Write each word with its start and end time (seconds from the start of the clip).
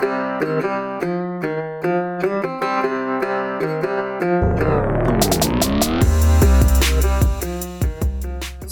What's 0.00 0.14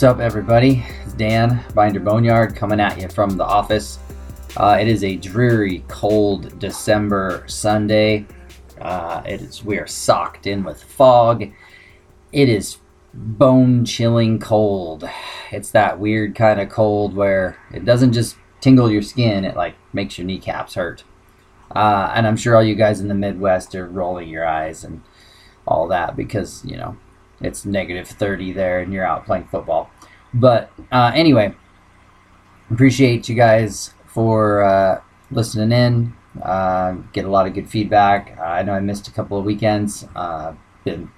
up, 0.02 0.20
everybody? 0.20 0.86
It's 1.04 1.12
Dan 1.12 1.62
Binder 1.74 2.00
Boneyard 2.00 2.56
coming 2.56 2.80
at 2.80 2.98
you 2.98 3.08
from 3.08 3.36
the 3.36 3.44
office. 3.44 3.98
Uh, 4.56 4.78
it 4.80 4.88
is 4.88 5.04
a 5.04 5.16
dreary, 5.16 5.84
cold 5.88 6.58
December 6.58 7.44
Sunday. 7.46 8.24
Uh, 8.80 9.22
it 9.26 9.42
is 9.42 9.62
we 9.62 9.76
are 9.76 9.86
socked 9.86 10.46
in 10.46 10.64
with 10.64 10.82
fog. 10.82 11.52
It 12.32 12.48
is 12.48 12.78
bone 13.12 13.84
chilling 13.84 14.38
cold. 14.38 15.06
It's 15.52 15.72
that 15.72 16.00
weird 16.00 16.34
kind 16.34 16.58
of 16.58 16.70
cold 16.70 17.14
where 17.14 17.58
it 17.70 17.84
doesn't 17.84 18.14
just 18.14 18.36
tingle 18.62 18.90
your 18.90 19.02
skin; 19.02 19.44
it 19.44 19.56
like 19.56 19.74
makes 19.92 20.16
your 20.16 20.26
kneecaps 20.26 20.72
hurt. 20.72 21.04
Uh, 21.74 22.12
and 22.14 22.26
I'm 22.26 22.36
sure 22.36 22.56
all 22.56 22.62
you 22.62 22.74
guys 22.74 23.00
in 23.00 23.08
the 23.08 23.14
Midwest 23.14 23.74
are 23.74 23.86
rolling 23.86 24.28
your 24.28 24.46
eyes 24.46 24.84
and 24.84 25.02
all 25.66 25.86
that 25.88 26.16
because 26.16 26.64
you 26.64 26.76
know 26.76 26.96
it's 27.40 27.64
negative 27.66 28.08
30 28.08 28.52
there 28.52 28.80
and 28.80 28.92
you're 28.92 29.06
out 29.06 29.26
playing 29.26 29.46
football. 29.48 29.90
But 30.34 30.70
uh, 30.90 31.12
anyway, 31.14 31.54
appreciate 32.70 33.28
you 33.28 33.34
guys 33.34 33.94
for 34.06 34.64
uh, 34.64 35.00
listening 35.30 35.72
in. 35.72 36.14
Uh, 36.42 36.92
get 37.12 37.24
a 37.24 37.28
lot 37.28 37.46
of 37.46 37.54
good 37.54 37.68
feedback. 37.68 38.38
I 38.38 38.62
know 38.62 38.72
I 38.72 38.80
missed 38.80 39.08
a 39.08 39.12
couple 39.12 39.38
of 39.38 39.44
weekends. 39.44 40.06
Uh, 40.14 40.54
been 40.84 41.10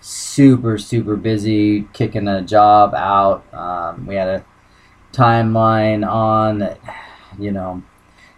super, 0.00 0.78
super 0.78 1.16
busy 1.16 1.82
kicking 1.92 2.28
a 2.28 2.42
job 2.42 2.94
out. 2.94 3.52
Um, 3.52 4.06
we 4.06 4.14
had 4.14 4.28
a 4.28 4.44
timeline 5.12 6.08
on 6.08 6.58
that, 6.58 6.80
you 7.38 7.50
know, 7.52 7.82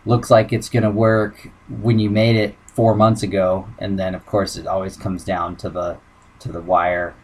looks 0.06 0.30
like 0.30 0.52
it's 0.52 0.68
going 0.68 0.82
to 0.82 0.90
work 0.90 1.50
when 1.68 1.98
you 1.98 2.10
made 2.10 2.36
it 2.36 2.56
four 2.66 2.94
months 2.94 3.22
ago. 3.22 3.68
And 3.78 3.98
then, 3.98 4.14
of 4.14 4.26
course, 4.26 4.56
it 4.56 4.66
always 4.66 4.96
comes 4.96 5.24
down 5.24 5.56
to 5.56 5.68
the 5.68 5.98
to 6.40 6.50
the 6.50 6.60
wire. 6.60 7.14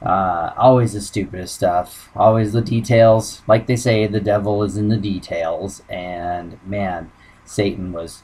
Uh, 0.00 0.52
always 0.56 0.92
the 0.92 1.00
stupidest 1.00 1.54
stuff. 1.54 2.10
Always 2.14 2.52
the 2.52 2.60
details. 2.60 3.42
Like 3.46 3.66
they 3.66 3.76
say, 3.76 4.06
the 4.06 4.20
devil 4.20 4.62
is 4.62 4.76
in 4.76 4.88
the 4.88 4.96
details. 4.96 5.82
And 5.88 6.58
man, 6.64 7.10
Satan 7.44 7.92
was 7.92 8.22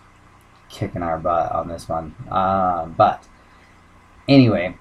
kicking 0.68 1.02
our 1.02 1.18
butt 1.18 1.50
on 1.52 1.68
this 1.68 1.88
one. 1.88 2.14
Uh, 2.30 2.86
but 2.86 3.26
anyway, 4.28 4.76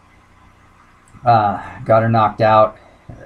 uh, 1.25 1.79
got 1.83 2.03
her 2.03 2.09
knocked 2.09 2.41
out. 2.41 2.77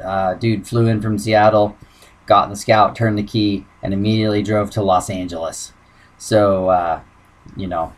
Uh, 0.04 0.34
dude 0.36 0.68
flew 0.68 0.88
in 0.88 1.02
from 1.02 1.18
Seattle, 1.18 1.78
got 2.26 2.46
in 2.46 2.50
the 2.50 2.56
Scout, 2.56 2.96
turned 2.96 3.18
the 3.18 3.24
key, 3.24 3.66
and 3.86 3.94
immediately 3.94 4.42
drove 4.42 4.72
to 4.72 4.82
Los 4.82 5.12
Angeles. 5.12 5.72
So, 6.18 6.70
uh, 6.70 7.02
you 7.56 7.68
know, 7.68 7.94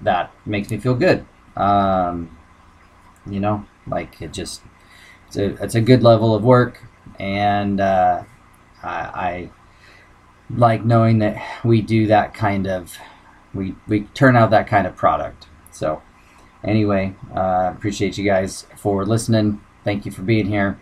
that 0.00 0.30
makes 0.46 0.70
me 0.70 0.78
feel 0.78 0.94
good. 0.94 1.26
Um, 1.56 2.38
you 3.28 3.40
know, 3.40 3.66
like 3.88 4.22
it 4.22 4.32
just 4.32 4.62
it's 5.26 5.36
a 5.36 5.46
it's 5.60 5.74
a 5.74 5.80
good 5.80 6.04
level 6.04 6.32
of 6.32 6.44
work, 6.44 6.84
and 7.18 7.80
uh, 7.80 8.22
I, 8.84 8.90
I 8.90 9.50
like 10.48 10.84
knowing 10.84 11.18
that 11.18 11.42
we 11.64 11.82
do 11.82 12.06
that 12.06 12.32
kind 12.32 12.68
of 12.68 12.96
we 13.52 13.74
we 13.88 14.02
turn 14.14 14.36
out 14.36 14.50
that 14.50 14.68
kind 14.68 14.86
of 14.86 14.94
product. 14.94 15.48
So 15.72 16.02
anyway, 16.62 17.16
uh, 17.34 17.72
appreciate 17.74 18.16
you 18.16 18.24
guys 18.24 18.64
for 18.76 19.04
listening. 19.04 19.60
Thank 19.82 20.06
you 20.06 20.12
for 20.12 20.22
being 20.22 20.46
here, 20.46 20.78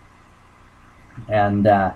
and 1.31 1.67
uh, 1.67 1.95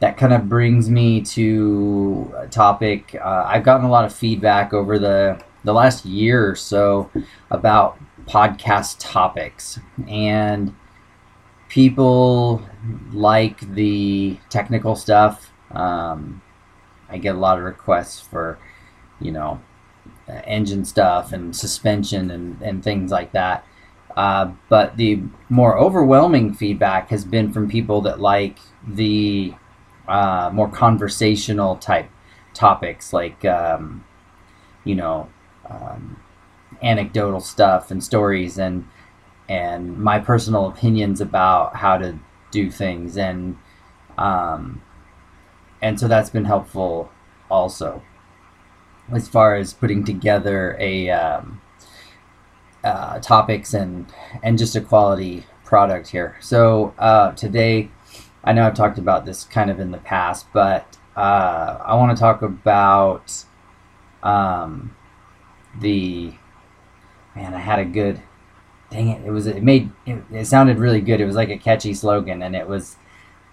that 0.00 0.16
kind 0.16 0.32
of 0.32 0.48
brings 0.48 0.90
me 0.90 1.20
to 1.20 2.34
a 2.36 2.46
topic. 2.46 3.14
Uh, 3.14 3.44
I've 3.46 3.62
gotten 3.62 3.86
a 3.86 3.90
lot 3.90 4.04
of 4.04 4.14
feedback 4.14 4.72
over 4.72 4.98
the 4.98 5.42
the 5.62 5.74
last 5.74 6.06
year 6.06 6.50
or 6.50 6.54
so 6.54 7.10
about 7.50 7.98
podcast 8.26 8.96
topics. 8.98 9.78
And 10.08 10.74
people 11.68 12.62
like 13.12 13.60
the 13.74 14.38
technical 14.48 14.96
stuff. 14.96 15.52
Um, 15.70 16.42
I 17.08 17.18
get 17.18 17.34
a 17.34 17.38
lot 17.38 17.58
of 17.58 17.64
requests 17.64 18.20
for, 18.20 18.58
you 19.20 19.32
know, 19.32 19.60
engine 20.44 20.84
stuff 20.84 21.32
and 21.32 21.54
suspension 21.54 22.30
and, 22.30 22.60
and 22.62 22.82
things 22.82 23.10
like 23.10 23.32
that. 23.32 23.66
Uh, 24.16 24.52
but 24.68 24.96
the 24.96 25.22
more 25.48 25.78
overwhelming 25.78 26.52
feedback 26.52 27.08
has 27.10 27.24
been 27.24 27.52
from 27.52 27.68
people 27.68 28.00
that 28.02 28.20
like 28.20 28.58
the 28.86 29.54
uh, 30.10 30.50
more 30.52 30.68
conversational 30.68 31.76
type 31.76 32.10
topics, 32.52 33.12
like, 33.12 33.44
um, 33.44 34.04
you 34.84 34.94
know, 34.94 35.28
um, 35.68 36.20
anecdotal 36.82 37.40
stuff 37.40 37.90
and 37.90 38.02
stories 38.02 38.58
and 38.58 38.86
and 39.48 39.98
my 39.98 40.18
personal 40.18 40.66
opinions 40.66 41.20
about 41.20 41.76
how 41.76 41.98
to 41.98 42.18
do 42.50 42.70
things. 42.70 43.16
And 43.16 43.56
um, 44.18 44.82
and 45.80 45.98
so 45.98 46.08
that's 46.08 46.30
been 46.30 46.44
helpful 46.44 47.10
also. 47.50 48.02
As 49.12 49.28
far 49.28 49.56
as 49.56 49.72
putting 49.72 50.04
together 50.04 50.76
a 50.78 51.10
um, 51.10 51.60
uh, 52.84 53.18
topics 53.20 53.74
and 53.74 54.06
and 54.42 54.58
just 54.58 54.76
a 54.76 54.80
quality 54.80 55.44
product 55.64 56.08
here. 56.08 56.36
So 56.40 56.94
uh, 56.98 57.32
today 57.32 57.90
i 58.44 58.52
know 58.52 58.66
i've 58.66 58.74
talked 58.74 58.98
about 58.98 59.24
this 59.24 59.44
kind 59.44 59.70
of 59.70 59.80
in 59.80 59.90
the 59.90 59.98
past 59.98 60.46
but 60.52 60.96
uh, 61.16 61.78
i 61.84 61.94
want 61.94 62.16
to 62.16 62.20
talk 62.20 62.42
about 62.42 63.44
um, 64.22 64.94
the 65.80 66.34
man, 67.34 67.54
I 67.54 67.58
had 67.58 67.78
a 67.78 67.84
good. 67.84 68.22
Dang 68.90 69.08
it! 69.08 69.24
It 69.24 69.30
was 69.30 69.46
it 69.46 69.62
made 69.62 69.90
it, 70.06 70.22
it 70.32 70.46
sounded 70.46 70.78
really 70.78 71.00
good. 71.00 71.20
It 71.20 71.26
was 71.26 71.36
like 71.36 71.50
a 71.50 71.58
catchy 71.58 71.94
slogan, 71.94 72.42
and 72.42 72.56
it 72.56 72.68
was. 72.68 72.96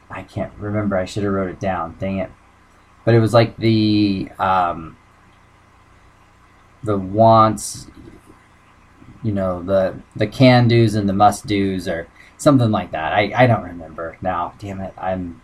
I 0.10 0.24
can't 0.24 0.54
remember. 0.58 0.98
I 0.98 1.06
should 1.06 1.24
have 1.24 1.34
wrote 1.34 1.50
it 1.50 1.60
down. 1.60 1.96
Dang 2.00 2.18
it! 2.18 2.32
But 3.06 3.14
it 3.14 3.20
was 3.20 3.34
like 3.34 3.56
the 3.58 4.30
um, 4.40 4.98
the 6.84 6.98
wants, 6.98 7.88
you 9.24 9.32
know, 9.32 9.62
the 9.62 10.00
the 10.16 10.28
can 10.28 10.68
dos 10.68 10.96
and 10.96 11.08
the 11.08 11.14
must 11.14 11.46
dos, 11.46 11.88
or 11.88 12.08
something 12.38 12.72
like 12.72 12.92
that. 12.92 13.14
I 13.14 13.32
I 13.36 13.48
don't 13.48 13.64
remember 13.64 14.18
now. 14.22 14.54
Damn 14.60 14.82
it! 14.82 14.94
I'm 14.98 15.42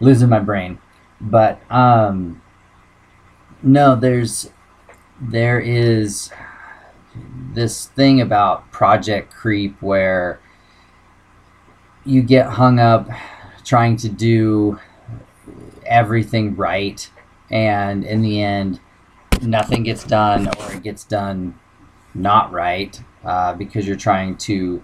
losing 0.00 0.28
my 0.28 0.40
brain. 0.40 0.78
But 1.20 1.60
um, 1.70 2.42
no, 3.62 3.94
there's 3.94 4.50
there 5.20 5.60
is 5.60 6.32
this 7.54 7.86
thing 7.86 8.20
about 8.20 8.70
project 8.72 9.32
creep 9.32 9.80
where 9.80 10.40
you 12.04 12.22
get 12.22 12.46
hung 12.46 12.80
up 12.80 13.08
trying 13.64 13.96
to 13.96 14.08
do 14.08 14.78
everything 15.86 16.56
right 16.56 17.10
and 17.50 18.04
in 18.04 18.22
the 18.22 18.42
end 18.42 18.80
nothing 19.42 19.82
gets 19.82 20.04
done 20.04 20.48
or 20.48 20.72
it 20.72 20.82
gets 20.82 21.04
done 21.04 21.58
not 22.14 22.50
right 22.50 23.00
uh, 23.24 23.52
because 23.54 23.86
you're 23.86 23.96
trying 23.96 24.36
to 24.36 24.82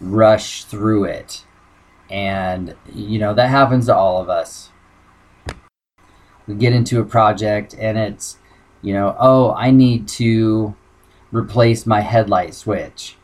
rush 0.00 0.64
through 0.64 1.04
it 1.04 1.44
and 2.10 2.74
you 2.92 3.18
know 3.18 3.34
that 3.34 3.48
happens 3.48 3.86
to 3.86 3.94
all 3.94 4.20
of 4.20 4.28
us 4.28 4.70
we 6.46 6.54
get 6.54 6.72
into 6.72 7.00
a 7.00 7.04
project 7.04 7.74
and 7.78 7.98
it's 7.98 8.38
you 8.82 8.92
know 8.92 9.16
oh 9.18 9.52
i 9.54 9.70
need 9.70 10.06
to 10.06 10.74
replace 11.32 11.86
my 11.86 12.00
headlight 12.00 12.54
switch. 12.54 13.16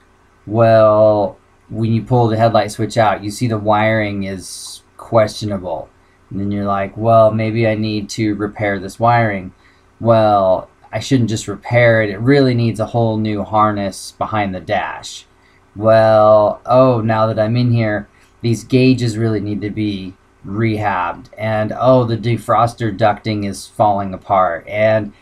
Well, 0.47 1.39
when 1.69 1.93
you 1.93 2.03
pull 2.03 2.29
the 2.29 2.37
headlight 2.37 2.71
switch 2.71 2.99
out, 2.99 3.25
you 3.25 3.31
see 3.31 3.47
the 3.47 3.59
wiring 3.59 4.25
is 4.25 4.83
questionable. 4.97 5.89
And 6.31 6.41
then 6.41 6.51
you're 6.51 6.67
like, 6.67 6.97
well, 6.97 7.31
maybe 7.31 7.67
I 7.67 7.75
need 7.75 8.09
to 8.11 8.35
repair 8.35 8.79
this 8.79 8.99
wiring. 8.99 9.53
Well, 10.01 10.69
I 10.93 11.01
shouldn't 11.01 11.31
just 11.31 11.49
repair 11.49 12.03
it. 12.03 12.11
It 12.11 12.21
really 12.21 12.55
needs 12.55 12.81
a 12.81 12.87
whole 12.87 13.17
new 13.17 13.43
harness 13.43 14.13
behind 14.13 14.55
the 14.55 14.61
dash. 14.61 15.27
Well, 15.75 16.61
oh, 16.67 17.01
now 17.01 17.27
that 17.27 17.39
I'm 17.39 17.57
in 17.57 17.73
here, 17.73 18.09
these 18.41 18.65
gauges 18.65 19.17
really 19.17 19.41
need 19.41 19.61
to 19.63 19.71
be 19.71 20.15
rehabbed. 20.47 21.27
And 21.39 21.73
oh, 21.79 22.05
the 22.05 22.17
defroster 22.17 22.97
ducting 22.97 23.47
is 23.47 23.67
falling 23.67 24.13
apart. 24.13 24.67
And 24.69 25.13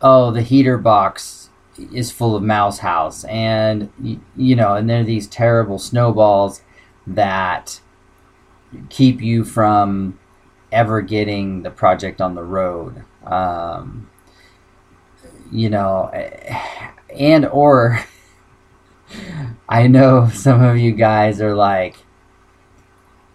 oh, 0.00 0.30
the 0.30 0.42
heater 0.42 0.78
box 0.78 1.50
is 1.92 2.10
full 2.10 2.36
of 2.36 2.42
mouse 2.42 2.78
house 2.80 3.24
and 3.24 3.90
you 4.36 4.56
know 4.56 4.74
and 4.74 4.90
there 4.90 5.00
are 5.00 5.04
these 5.04 5.26
terrible 5.26 5.78
snowballs 5.78 6.60
that 7.06 7.80
keep 8.88 9.22
you 9.22 9.44
from 9.44 10.18
ever 10.70 11.00
getting 11.00 11.62
the 11.62 11.70
project 11.70 12.20
on 12.20 12.34
the 12.34 12.42
road 12.42 13.02
um, 13.24 14.10
you 15.50 15.70
know 15.70 16.10
and 17.18 17.46
or 17.46 18.04
i 19.68 19.86
know 19.86 20.28
some 20.32 20.62
of 20.62 20.76
you 20.78 20.92
guys 20.92 21.40
are 21.40 21.54
like 21.54 21.96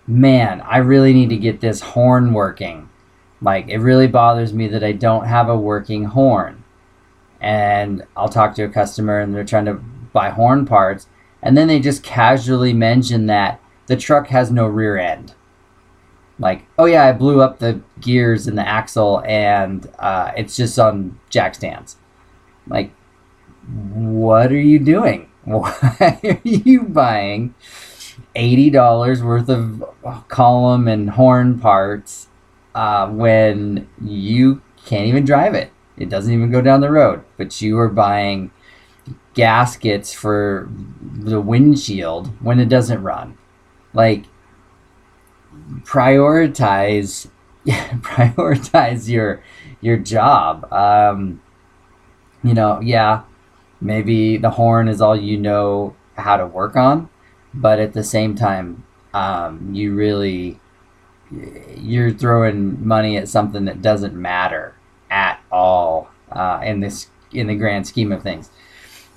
man 0.08 0.62
i 0.62 0.78
really 0.78 1.14
need 1.14 1.30
to 1.30 1.38
get 1.38 1.62
this 1.62 1.82
horn 1.82 2.34
working 2.34 2.90
like 3.42 3.68
it 3.68 3.80
really 3.80 4.08
bothers 4.08 4.54
me 4.54 4.68
that 4.68 4.84
i 4.84 4.92
don't 4.92 5.26
have 5.26 5.50
a 5.50 5.58
working 5.58 6.06
horn 6.06 6.64
and 7.46 8.04
I'll 8.18 8.28
talk 8.28 8.56
to 8.56 8.64
a 8.64 8.70
customer 8.70 9.20
and 9.20 9.34
they're 9.34 9.44
trying 9.44 9.66
to 9.66 9.76
buy 9.76 10.32
horn 10.32 10.66
parts, 10.66 11.08
and 11.44 11.56
then 11.56 11.68
they 11.68 11.80
just 11.80 12.04
casually 12.04 12.74
mention 12.74 13.28
that 13.28 13.62
the 13.86 13.96
truck 13.96 14.28
has 14.28 14.50
no 14.50 14.66
rear 14.66 14.98
end. 14.98 15.36
Like, 16.40 16.66
oh 16.80 16.86
yeah, 16.86 17.06
I 17.06 17.12
blew 17.12 17.42
up 17.42 17.60
the 17.60 17.82
gears 18.02 18.48
in 18.48 18.56
the 18.56 18.68
axle 18.68 19.24
and 19.26 19.88
uh, 20.00 20.32
it's 20.36 20.56
just 20.56 20.80
on 20.80 21.20
jack 21.30 21.54
stands. 21.54 21.98
Like, 22.68 22.92
what 23.94 24.52
are 24.52 24.60
you 24.60 24.80
doing? 24.80 25.30
Why 25.46 26.20
are 26.24 26.40
you 26.44 26.84
buying 26.84 27.56
$80 28.36 29.22
worth 29.24 29.50
of 29.50 30.28
column 30.28 30.88
and 30.88 31.12
horn 31.12 31.60
parts 31.60 32.28
uh, 32.74 33.10
when 33.10 33.88
you 34.04 34.62
can't 34.86 35.08
even 35.08 35.24
drive 35.26 35.54
it? 35.54 35.72
It 35.98 36.10
doesn't 36.10 36.34
even 36.34 36.52
go 36.52 36.62
down 36.62 36.82
the 36.82 36.92
road, 36.92 37.24
but 37.38 37.62
you 37.62 37.78
are 37.80 37.88
buying 37.90 38.52
gaskets 39.34 40.14
for 40.14 40.70
the 41.02 41.40
windshield 41.40 42.28
when 42.42 42.60
it 42.60 42.68
doesn't 42.68 43.02
run. 43.02 43.38
Like, 43.94 44.26
prioritize 45.84 47.30
prioritize 47.66 49.10
your 49.10 49.42
your 49.82 49.98
job. 49.98 50.72
Um, 50.72 51.42
you 52.44 52.54
know, 52.54 52.80
yeah, 52.82 53.24
maybe 53.82 54.38
the 54.38 54.52
horn 54.52 54.88
is 54.88 55.02
all 55.02 55.16
you 55.16 55.38
know 55.38 55.96
how 56.18 56.38
to 56.38 56.46
work 56.46 56.76
on, 56.76 57.10
but 57.54 57.80
at 57.80 57.94
the 57.94 58.04
same 58.04 58.36
time, 58.36 58.84
um, 59.14 59.74
you 59.74 59.94
really 59.94 60.60
you're 61.78 62.12
throwing 62.12 62.86
money 62.88 63.18
at 63.18 63.28
something 63.28 63.66
that 63.66 63.82
doesn't 63.82 64.14
matter 64.14 64.76
at 65.10 65.40
all 65.52 66.10
uh, 66.32 66.60
in 66.64 66.80
this 66.80 67.10
in 67.32 67.48
the 67.48 67.56
grand 67.56 67.88
scheme 67.88 68.12
of 68.12 68.24
things. 68.24 68.50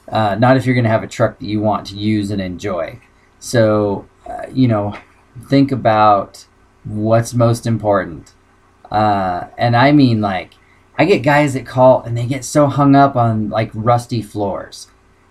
Uh, 0.08 0.34
not 0.36 0.56
if 0.56 0.64
you're 0.64 0.74
going 0.74 0.84
to 0.84 0.90
have 0.90 1.02
a 1.02 1.08
truck 1.08 1.38
that 1.38 1.46
you 1.46 1.60
want 1.60 1.86
to 1.86 1.96
use 1.96 2.30
and 2.30 2.40
enjoy. 2.40 2.98
So, 3.38 4.08
uh, 4.26 4.46
you 4.52 4.66
know, 4.66 4.96
think 5.48 5.70
about 5.70 6.46
what's 6.84 7.34
most 7.34 7.66
important. 7.66 8.32
Uh, 8.90 9.48
and 9.58 9.76
I 9.76 9.92
mean, 9.92 10.20
like, 10.22 10.54
I 10.98 11.04
get 11.04 11.20
guys 11.20 11.54
that 11.54 11.64
call 11.64 12.02
and 12.02 12.16
they 12.16 12.26
get 12.26 12.44
so 12.44 12.66
hung 12.66 12.96
up 12.96 13.14
on 13.14 13.48
like 13.48 13.70
rusty 13.72 14.20
floors. 14.20 14.88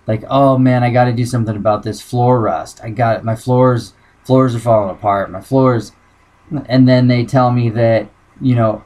Like, 0.08 0.24
oh 0.30 0.58
man, 0.58 0.84
I 0.84 0.90
got 0.90 1.06
to 1.06 1.14
do 1.14 1.26
something 1.26 1.58
about 1.58 1.84
this 1.84 2.00
floor 2.00 2.40
rust. 2.40 2.80
I 2.82 2.90
got 2.90 3.18
it. 3.18 3.24
My 3.26 3.36
floors, 3.36 3.94
floors 4.24 4.56
are 4.56 4.60
falling 4.60 4.96
apart. 4.96 5.30
My 5.30 5.42
floors, 5.42 5.92
and 6.68 6.88
then 6.88 7.08
they 7.08 7.26
tell 7.26 7.52
me 7.52 7.70
that 7.72 8.10
you 8.40 8.56
know 8.56 8.86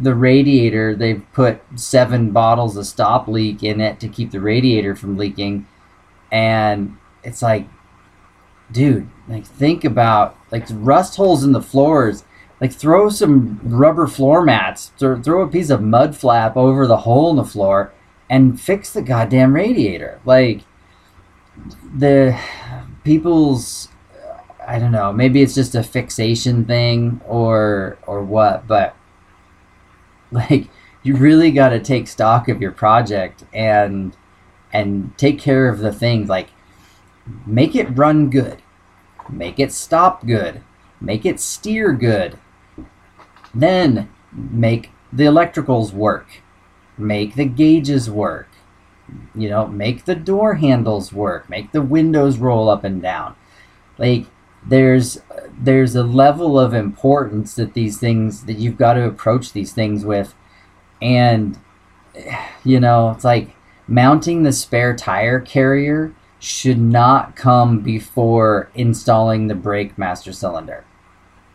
the 0.00 0.14
radiator 0.14 0.94
they've 0.94 1.24
put 1.32 1.60
seven 1.76 2.30
bottles 2.30 2.76
of 2.76 2.86
stop 2.86 3.28
leak 3.28 3.62
in 3.62 3.80
it 3.80 4.00
to 4.00 4.08
keep 4.08 4.30
the 4.30 4.40
radiator 4.40 4.94
from 4.94 5.16
leaking 5.16 5.66
and 6.30 6.96
it's 7.22 7.42
like 7.42 7.66
dude 8.70 9.08
like 9.28 9.46
think 9.46 9.84
about 9.84 10.36
like 10.50 10.66
rust 10.72 11.16
holes 11.16 11.44
in 11.44 11.52
the 11.52 11.62
floors 11.62 12.24
like 12.62 12.72
throw 12.72 13.10
some 13.10 13.60
rubber 13.64 14.06
floor 14.06 14.42
mats 14.42 14.92
throw, 14.96 15.20
throw 15.20 15.42
a 15.42 15.48
piece 15.48 15.68
of 15.68 15.82
mud 15.82 16.16
flap 16.16 16.56
over 16.56 16.86
the 16.86 16.98
hole 16.98 17.28
in 17.30 17.36
the 17.36 17.44
floor 17.44 17.92
and 18.30 18.58
fix 18.58 18.92
the 18.92 19.02
goddamn 19.02 19.52
radiator. 19.52 20.20
Like 20.24 20.62
the 21.94 22.38
people's 23.04 23.88
i 24.66 24.78
don't 24.78 24.92
know 24.92 25.12
maybe 25.12 25.42
it's 25.42 25.54
just 25.54 25.74
a 25.74 25.82
fixation 25.82 26.64
thing 26.64 27.20
or 27.26 27.98
or 28.06 28.22
what 28.22 28.66
but 28.66 28.96
like 30.32 30.70
you 31.02 31.16
really 31.16 31.50
got 31.50 31.70
to 31.70 31.80
take 31.80 32.06
stock 32.06 32.48
of 32.48 32.62
your 32.62 32.70
project 32.70 33.44
and 33.52 34.16
and 34.72 35.16
take 35.18 35.38
care 35.38 35.68
of 35.68 35.78
the 35.78 35.92
things. 35.92 36.28
Like 36.28 36.48
make 37.46 37.74
it 37.74 37.96
run 37.96 38.30
good. 38.30 38.62
Make 39.28 39.58
it 39.58 39.72
stop 39.72 40.26
good. 40.26 40.62
Make 41.00 41.26
it 41.26 41.40
steer 41.40 41.92
good 41.92 42.38
then 43.54 44.08
make 44.32 44.90
the 45.12 45.24
electricals 45.24 45.92
work. 45.92 46.42
Make 46.96 47.34
the 47.34 47.44
gauges 47.44 48.10
work. 48.10 48.48
You 49.34 49.48
know 49.50 49.66
make 49.66 50.04
the 50.04 50.14
door 50.14 50.54
handles 50.54 51.12
work. 51.12 51.48
Make 51.50 51.72
the 51.72 51.82
windows 51.82 52.38
roll 52.38 52.68
up 52.68 52.84
and 52.84 53.02
down. 53.02 53.34
Like 53.98 54.26
there's 54.64 55.20
there's 55.58 55.94
a 55.94 56.02
level 56.02 56.58
of 56.58 56.72
importance 56.72 57.54
that 57.56 57.74
these 57.74 57.98
things 57.98 58.44
that 58.44 58.58
you've 58.58 58.78
got 58.78 58.94
to 58.94 59.04
approach 59.04 59.52
these 59.52 59.72
things 59.72 60.04
with. 60.04 60.34
And 61.00 61.58
you 62.64 62.80
know 62.80 63.10
it's 63.10 63.24
like 63.24 63.54
mounting 63.86 64.42
the 64.42 64.52
spare 64.52 64.94
tire 64.94 65.40
carrier 65.40 66.14
should 66.38 66.78
not 66.78 67.36
come 67.36 67.80
before 67.80 68.70
installing 68.74 69.46
the 69.46 69.54
brake 69.54 69.96
master 69.98 70.32
cylinder. 70.32 70.84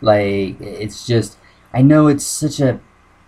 Like 0.02 0.60
it's 0.62 1.06
just 1.06 1.38
i 1.77 1.81
know 1.81 2.07
it's 2.07 2.25
such 2.25 2.59
a 2.59 2.79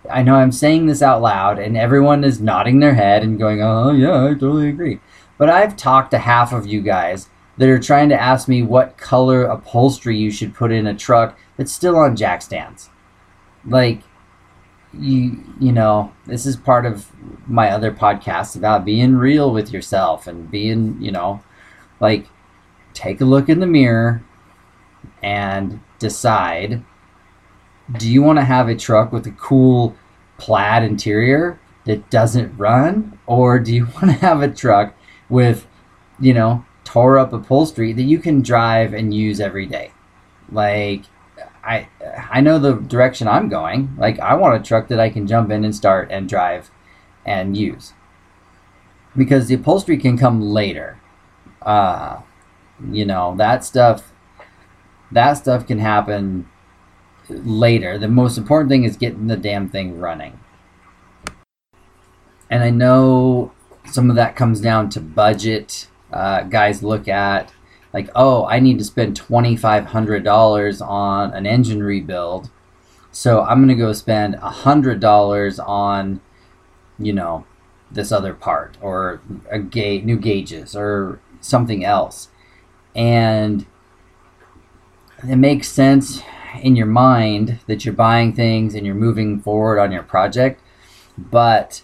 i 0.10 0.22
know 0.24 0.36
i'm 0.36 0.52
saying 0.52 0.86
this 0.86 1.02
out 1.02 1.22
loud 1.22 1.60
and 1.60 1.78
everyone 1.78 2.24
is 2.24 2.42
nodding 2.42 2.80
their 2.80 2.96
head 2.96 3.24
and 3.24 3.40
going 3.40 3.62
oh 3.62 3.92
yeah 3.92 4.26
i 4.26 4.30
totally 4.30 4.70
agree 4.70 5.00
but 5.38 5.50
i've 5.50 5.78
talked 5.78 6.12
to 6.12 6.18
half 6.18 6.52
of 6.52 6.66
you 6.66 6.82
guys 6.82 7.30
that 7.60 7.68
are 7.68 7.80
trying 7.80 8.08
to 8.08 8.20
ask 8.20 8.48
me 8.48 8.64
what 8.64 8.98
color 8.98 9.44
upholstery 9.44 10.18
you 10.18 10.32
should 10.32 10.56
put 10.56 10.72
in 10.72 10.88
a 10.88 10.96
truck 10.96 11.38
that's 11.58 11.74
still 11.74 11.98
on 11.98 12.16
jack 12.16 12.42
stands. 12.42 12.90
Like, 13.66 14.02
you 14.94 15.44
you 15.60 15.74
know, 15.74 16.14
this 16.26 16.46
is 16.46 16.56
part 16.56 16.86
of 16.86 17.12
my 17.46 17.70
other 17.70 17.92
podcast 17.92 18.56
about 18.56 18.86
being 18.86 19.18
real 19.18 19.52
with 19.52 19.74
yourself 19.74 20.26
and 20.26 20.50
being, 20.50 20.98
you 21.02 21.12
know, 21.12 21.44
like 22.00 22.28
take 22.94 23.20
a 23.20 23.26
look 23.26 23.50
in 23.50 23.60
the 23.60 23.68
mirror 23.68 24.24
and 25.22 25.82
decide 26.00 26.82
do 27.98 28.10
you 28.10 28.22
want 28.22 28.38
to 28.40 28.46
have 28.46 28.68
a 28.68 28.76
truck 28.76 29.12
with 29.12 29.26
a 29.28 29.32
cool 29.32 29.96
plaid 30.38 30.84
interior 30.84 31.60
that 31.86 32.10
doesn't 32.10 32.56
run 32.58 33.20
or 33.26 33.60
do 33.60 33.74
you 33.74 33.86
want 33.96 34.06
to 34.06 34.14
have 34.14 34.42
a 34.42 34.48
truck 34.48 34.94
with 35.30 35.68
you 36.20 36.34
know 36.34 36.66
tore 36.90 37.20
up 37.20 37.32
upholstery 37.32 37.94
that 37.94 38.04
you 38.04 38.18
can 38.18 38.42
drive 38.42 38.96
and 38.96 39.14
use 39.14 39.40
every 39.40 39.68
day. 39.68 39.92
Like 40.52 41.04
I 41.64 41.88
I 42.32 42.42
know 42.42 42.58
the 42.58 42.74
direction 42.74 43.28
I'm 43.28 43.48
going. 43.48 43.96
Like 43.96 44.20
I 44.20 44.34
want 44.34 44.60
a 44.60 44.68
truck 44.68 44.88
that 44.88 45.00
I 45.00 45.12
can 45.12 45.28
jump 45.28 45.52
in 45.52 45.64
and 45.64 45.76
start 45.76 46.08
and 46.10 46.28
drive 46.28 46.72
and 47.26 47.56
use. 47.56 47.94
Because 49.16 49.48
the 49.48 49.56
upholstery 49.56 49.98
can 49.98 50.18
come 50.18 50.42
later. 50.42 51.00
Uh 51.62 52.22
you 52.92 53.06
know, 53.06 53.36
that 53.38 53.64
stuff 53.64 54.12
that 55.12 55.34
stuff 55.34 55.68
can 55.68 55.78
happen 55.78 56.50
later. 57.30 57.98
The 57.98 58.08
most 58.08 58.38
important 58.38 58.70
thing 58.70 58.84
is 58.84 58.98
getting 58.98 59.28
the 59.28 59.38
damn 59.38 59.70
thing 59.70 60.00
running. 60.00 60.40
And 62.50 62.64
I 62.64 62.70
know 62.70 63.52
some 63.86 64.10
of 64.10 64.16
that 64.16 64.36
comes 64.36 64.60
down 64.60 64.90
to 64.90 65.00
budget 65.00 65.88
uh, 66.12 66.42
guys 66.44 66.82
look 66.84 67.08
at 67.08 67.54
like, 67.94 68.10
oh, 68.16 68.46
I 68.46 68.60
need 68.60 68.78
to 68.80 68.84
spend 68.84 69.16
twenty 69.16 69.56
five 69.56 69.88
hundred 69.88 70.24
dollars 70.24 70.82
on 70.82 71.34
an 71.34 71.46
engine 71.46 71.84
rebuild, 71.84 72.50
so 73.12 73.42
I'm 73.42 73.62
gonna 73.62 73.76
go 73.76 73.94
spend 73.94 74.36
hundred 74.36 75.00
dollars 75.00 75.60
on, 75.60 76.22
you 76.98 77.14
know, 77.14 77.46
this 77.92 78.12
other 78.12 78.34
part 78.34 78.78
or 78.82 79.22
a 79.50 79.60
gauge, 79.60 80.04
new 80.04 80.18
gauges 80.18 80.76
or 80.76 81.20
something 81.42 81.84
else, 81.84 82.30
and 82.96 83.66
it 85.28 85.38
makes 85.38 85.68
sense 85.68 86.22
in 86.62 86.76
your 86.76 86.86
mind 86.86 87.60
that 87.68 87.86
you're 87.86 87.94
buying 87.94 88.34
things 88.34 88.76
and 88.76 88.86
you're 88.86 88.96
moving 88.96 89.40
forward 89.40 89.80
on 89.80 89.92
your 89.92 90.04
project, 90.04 90.62
but 91.18 91.84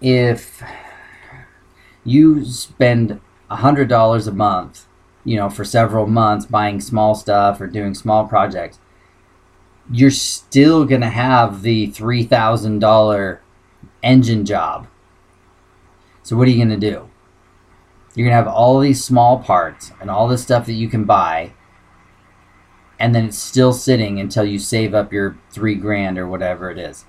if 0.00 0.62
you 2.04 2.44
spend 2.44 3.20
a 3.50 3.56
hundred 3.56 3.88
dollars 3.88 4.26
a 4.26 4.32
month, 4.32 4.86
you 5.24 5.36
know, 5.36 5.48
for 5.48 5.64
several 5.64 6.06
months 6.06 6.46
buying 6.46 6.80
small 6.80 7.14
stuff 7.14 7.60
or 7.60 7.66
doing 7.66 7.94
small 7.94 8.26
projects, 8.26 8.78
you're 9.90 10.10
still 10.10 10.84
gonna 10.84 11.10
have 11.10 11.62
the 11.62 11.86
three 11.86 12.24
thousand 12.24 12.80
dollar 12.80 13.40
engine 14.02 14.44
job. 14.44 14.88
So 16.22 16.36
what 16.36 16.48
are 16.48 16.50
you 16.50 16.58
gonna 16.62 16.76
do? 16.76 17.08
You're 18.14 18.26
gonna 18.26 18.36
have 18.36 18.48
all 18.48 18.80
these 18.80 19.04
small 19.04 19.38
parts 19.38 19.92
and 20.00 20.10
all 20.10 20.28
this 20.28 20.42
stuff 20.42 20.66
that 20.66 20.72
you 20.72 20.88
can 20.88 21.04
buy, 21.04 21.52
and 23.02 23.14
then 23.14 23.26
it's 23.26 23.38
still 23.38 23.74
sitting 23.74 24.20
until 24.20 24.46
you 24.46 24.58
save 24.58 24.94
up 24.94 25.12
your 25.12 25.36
three 25.50 25.76
grand 25.76 26.18
or 26.18 26.28
whatever 26.28 26.70
it 26.70 26.78
is. 26.78 27.04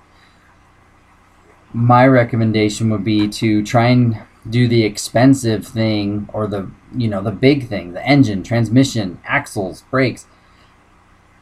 My 1.72 2.06
recommendation 2.06 2.90
would 2.90 3.04
be 3.04 3.28
to 3.28 3.62
try 3.62 3.88
and 3.88 4.22
do 4.48 4.68
the 4.68 4.84
expensive 4.84 5.66
thing 5.66 6.28
or 6.32 6.46
the 6.46 6.70
you 6.94 7.08
know 7.08 7.22
the 7.22 7.32
big 7.32 7.66
thing 7.66 7.94
the 7.94 8.06
engine 8.06 8.42
transmission 8.42 9.18
axles 9.24 9.82
brakes 9.90 10.26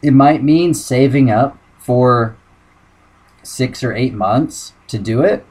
it 0.02 0.12
might 0.12 0.42
mean 0.42 0.74
saving 0.74 1.30
up 1.30 1.58
for 1.78 2.36
six 3.42 3.82
or 3.82 3.92
eight 3.94 4.14
months 4.14 4.74
to 4.88 4.98
do 4.98 5.22
it 5.22 5.44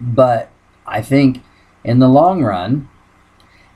But 0.00 0.50
I 0.86 1.02
think 1.02 1.42
in 1.84 1.98
the 1.98 2.08
long 2.08 2.42
run, 2.42 2.88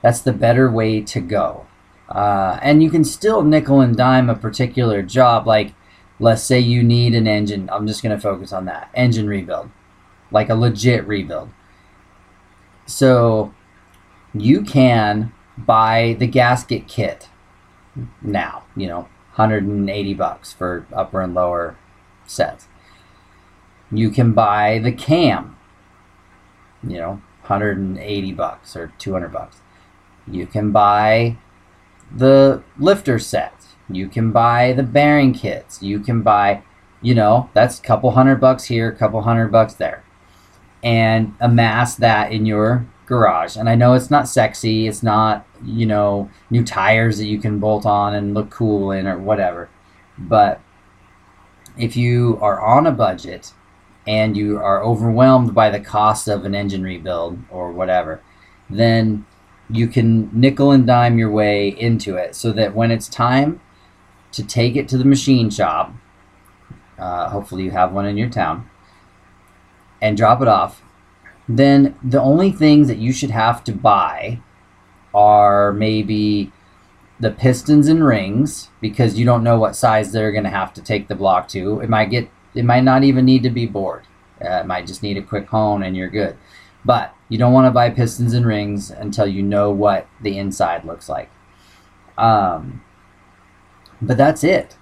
that's 0.01 0.21
the 0.21 0.33
better 0.33 0.69
way 0.71 1.01
to 1.01 1.19
go. 1.19 1.67
Uh, 2.11 2.59
and 2.61 2.83
you 2.83 2.89
can 2.89 3.05
still 3.05 3.41
nickel 3.41 3.79
and 3.79 3.95
dime 3.95 4.29
a 4.29 4.35
particular 4.35 5.01
job. 5.01 5.47
Like, 5.47 5.73
let's 6.19 6.43
say 6.43 6.59
you 6.59 6.83
need 6.83 7.15
an 7.15 7.25
engine. 7.25 7.69
I'm 7.71 7.87
just 7.87 8.03
going 8.03 8.15
to 8.15 8.21
focus 8.21 8.51
on 8.51 8.65
that 8.65 8.89
engine 8.93 9.27
rebuild, 9.27 9.69
like 10.29 10.49
a 10.49 10.55
legit 10.55 11.07
rebuild. 11.07 11.49
So 12.85 13.53
you 14.33 14.61
can 14.61 15.31
buy 15.57 16.17
the 16.19 16.27
gasket 16.27 16.87
kit 16.87 17.29
now, 18.21 18.63
you 18.75 18.87
know, 18.87 19.07
180 19.35 20.13
bucks 20.13 20.51
for 20.51 20.85
upper 20.93 21.21
and 21.21 21.33
lower 21.33 21.77
sets. 22.25 22.67
You 23.89 24.09
can 24.09 24.33
buy 24.33 24.79
the 24.79 24.91
cam, 24.91 25.57
you 26.83 26.97
know, 26.97 27.21
180 27.41 28.31
bucks 28.33 28.75
or 28.75 28.91
200 28.97 29.31
bucks. 29.31 29.61
You 30.29 30.45
can 30.45 30.71
buy 30.71 31.37
the 32.15 32.63
lifter 32.77 33.19
set. 33.19 33.53
You 33.89 34.07
can 34.07 34.31
buy 34.31 34.73
the 34.73 34.83
bearing 34.83 35.33
kits. 35.33 35.81
You 35.81 35.99
can 35.99 36.21
buy, 36.21 36.63
you 37.01 37.15
know, 37.15 37.49
that's 37.53 37.79
a 37.79 37.81
couple 37.81 38.11
hundred 38.11 38.39
bucks 38.39 38.65
here, 38.65 38.89
a 38.89 38.95
couple 38.95 39.21
hundred 39.21 39.51
bucks 39.51 39.73
there. 39.73 40.03
And 40.83 41.35
amass 41.39 41.95
that 41.95 42.31
in 42.31 42.45
your 42.45 42.87
garage. 43.05 43.57
And 43.57 43.69
I 43.69 43.75
know 43.75 43.93
it's 43.93 44.09
not 44.09 44.27
sexy, 44.27 44.87
it's 44.87 45.03
not, 45.03 45.45
you 45.63 45.85
know, 45.85 46.29
new 46.49 46.63
tires 46.63 47.17
that 47.17 47.25
you 47.25 47.39
can 47.39 47.59
bolt 47.59 47.85
on 47.85 48.15
and 48.15 48.33
look 48.33 48.49
cool 48.49 48.91
in 48.91 49.05
or 49.05 49.19
whatever. 49.19 49.69
But 50.17 50.61
if 51.77 51.95
you 51.95 52.37
are 52.41 52.59
on 52.61 52.87
a 52.87 52.91
budget 52.91 53.53
and 54.07 54.35
you 54.35 54.57
are 54.57 54.83
overwhelmed 54.83 55.53
by 55.53 55.69
the 55.69 55.79
cost 55.79 56.27
of 56.27 56.45
an 56.45 56.55
engine 56.55 56.83
rebuild 56.83 57.37
or 57.49 57.71
whatever, 57.71 58.21
then 58.69 59.25
you 59.71 59.87
can 59.87 60.29
nickel 60.33 60.71
and 60.71 60.85
dime 60.85 61.17
your 61.17 61.31
way 61.31 61.69
into 61.69 62.15
it 62.15 62.35
so 62.35 62.51
that 62.51 62.75
when 62.75 62.91
it's 62.91 63.07
time 63.07 63.61
to 64.31 64.43
take 64.45 64.75
it 64.75 64.87
to 64.89 64.97
the 64.97 65.05
machine 65.05 65.49
shop, 65.49 65.93
uh, 66.97 67.29
hopefully 67.29 67.63
you 67.63 67.71
have 67.71 67.91
one 67.91 68.05
in 68.05 68.17
your 68.17 68.29
town, 68.29 68.69
and 70.01 70.17
drop 70.17 70.41
it 70.41 70.47
off, 70.47 70.81
then 71.47 71.95
the 72.03 72.21
only 72.21 72.51
things 72.51 72.87
that 72.87 72.97
you 72.97 73.11
should 73.11 73.31
have 73.31 73.63
to 73.63 73.71
buy 73.71 74.39
are 75.13 75.73
maybe 75.73 76.51
the 77.19 77.31
pistons 77.31 77.87
and 77.87 78.05
rings 78.05 78.69
because 78.79 79.17
you 79.17 79.25
don't 79.25 79.43
know 79.43 79.59
what 79.59 79.75
size 79.75 80.11
they're 80.11 80.31
going 80.31 80.43
to 80.43 80.49
have 80.49 80.73
to 80.73 80.81
take 80.81 81.07
the 81.07 81.15
block 81.15 81.47
to. 81.49 81.79
It 81.81 81.89
might 81.89 82.09
get 82.09 82.29
it 82.55 82.65
might 82.65 82.83
not 82.83 83.03
even 83.03 83.25
need 83.25 83.43
to 83.43 83.49
be 83.49 83.65
bored. 83.65 84.03
Uh, 84.43 84.61
it 84.61 84.65
might 84.65 84.87
just 84.87 85.03
need 85.03 85.17
a 85.17 85.21
quick 85.21 85.47
hone 85.47 85.83
and 85.83 85.95
you're 85.95 86.09
good. 86.09 86.35
But 86.83 87.15
you 87.29 87.37
don't 87.37 87.53
want 87.53 87.67
to 87.67 87.71
buy 87.71 87.89
pistons 87.89 88.33
and 88.33 88.45
rings 88.45 88.89
until 88.89 89.27
you 89.27 89.43
know 89.43 89.71
what 89.71 90.07
the 90.21 90.37
inside 90.37 90.83
looks 90.83 91.07
like. 91.07 91.29
Um, 92.17 92.83
but 94.01 94.17
that's 94.17 94.43
it. 94.43 94.77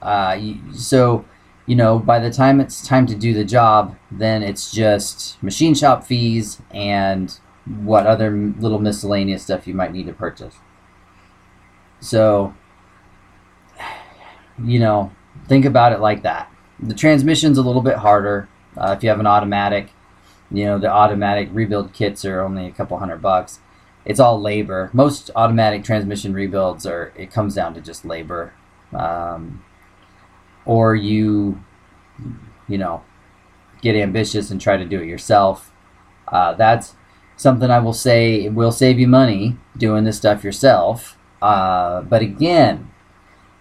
Uh, 0.00 0.36
you, 0.40 0.72
so 0.72 1.24
you 1.66 1.76
know, 1.76 1.98
by 1.98 2.18
the 2.18 2.30
time 2.30 2.60
it's 2.60 2.86
time 2.86 3.06
to 3.06 3.14
do 3.14 3.34
the 3.34 3.44
job, 3.44 3.96
then 4.10 4.42
it's 4.42 4.72
just 4.72 5.42
machine 5.42 5.74
shop 5.74 6.04
fees 6.04 6.60
and 6.72 7.38
what 7.64 8.06
other 8.06 8.30
little 8.30 8.80
miscellaneous 8.80 9.44
stuff 9.44 9.66
you 9.66 9.74
might 9.74 9.92
need 9.92 10.06
to 10.06 10.12
purchase. 10.12 10.56
So, 12.00 12.54
you 14.62 14.80
know, 14.80 15.12
think 15.46 15.64
about 15.64 15.92
it 15.92 16.00
like 16.00 16.22
that. 16.22 16.50
The 16.80 16.94
transmission's 16.94 17.58
a 17.58 17.62
little 17.62 17.82
bit 17.82 17.98
harder. 17.98 18.48
Uh, 18.76 18.94
if 18.96 19.04
you 19.04 19.08
have 19.08 19.20
an 19.20 19.26
automatic, 19.26 19.90
you 20.52 20.64
know, 20.64 20.78
the 20.78 20.90
automatic 20.90 21.48
rebuild 21.52 21.92
kits 21.92 22.24
are 22.24 22.42
only 22.42 22.66
a 22.66 22.72
couple 22.72 22.98
hundred 22.98 23.22
bucks. 23.22 23.60
It's 24.04 24.20
all 24.20 24.40
labor. 24.40 24.90
Most 24.92 25.30
automatic 25.34 25.84
transmission 25.84 26.34
rebuilds 26.34 26.86
are, 26.86 27.12
it 27.16 27.30
comes 27.30 27.54
down 27.54 27.74
to 27.74 27.80
just 27.80 28.04
labor. 28.04 28.52
Um, 28.92 29.64
or 30.64 30.94
you, 30.94 31.62
you 32.68 32.78
know, 32.78 33.02
get 33.80 33.96
ambitious 33.96 34.50
and 34.50 34.60
try 34.60 34.76
to 34.76 34.84
do 34.84 35.00
it 35.00 35.06
yourself. 35.06 35.72
Uh, 36.28 36.54
that's 36.54 36.94
something 37.36 37.70
I 37.70 37.78
will 37.78 37.92
say 37.92 38.44
it 38.44 38.52
will 38.52 38.72
save 38.72 38.98
you 38.98 39.08
money 39.08 39.56
doing 39.76 40.04
this 40.04 40.18
stuff 40.18 40.44
yourself. 40.44 41.16
Uh, 41.40 42.02
but 42.02 42.22
again, 42.22 42.90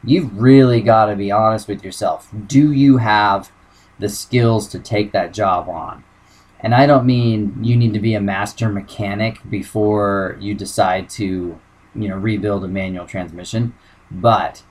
you've 0.04 0.38
really 0.38 0.82
got 0.82 1.06
to 1.06 1.16
be 1.16 1.32
honest 1.32 1.68
with 1.68 1.84
yourself. 1.84 2.30
Do 2.48 2.72
you 2.72 2.98
have 2.98 3.52
the 4.00 4.10
skills 4.10 4.68
to 4.70 4.80
take 4.80 5.12
that 5.12 5.34
job 5.34 5.70
on? 5.70 6.04
And 6.63 6.75
I 6.75 6.86
don't 6.86 7.06
mean 7.06 7.58
you 7.63 7.75
need 7.75 7.94
to 7.94 8.00
be 8.00 8.13
a 8.13 8.22
master 8.22 8.70
mechanic 8.70 9.39
before 9.50 10.38
you 10.39 10.53
decide 10.53 11.10
to, 11.12 11.60
you 11.96 12.08
know, 12.08 12.15
rebuild 12.15 12.63
a 12.63 12.68
manual 12.68 13.08
transmission, 13.08 13.74
but 14.10 14.63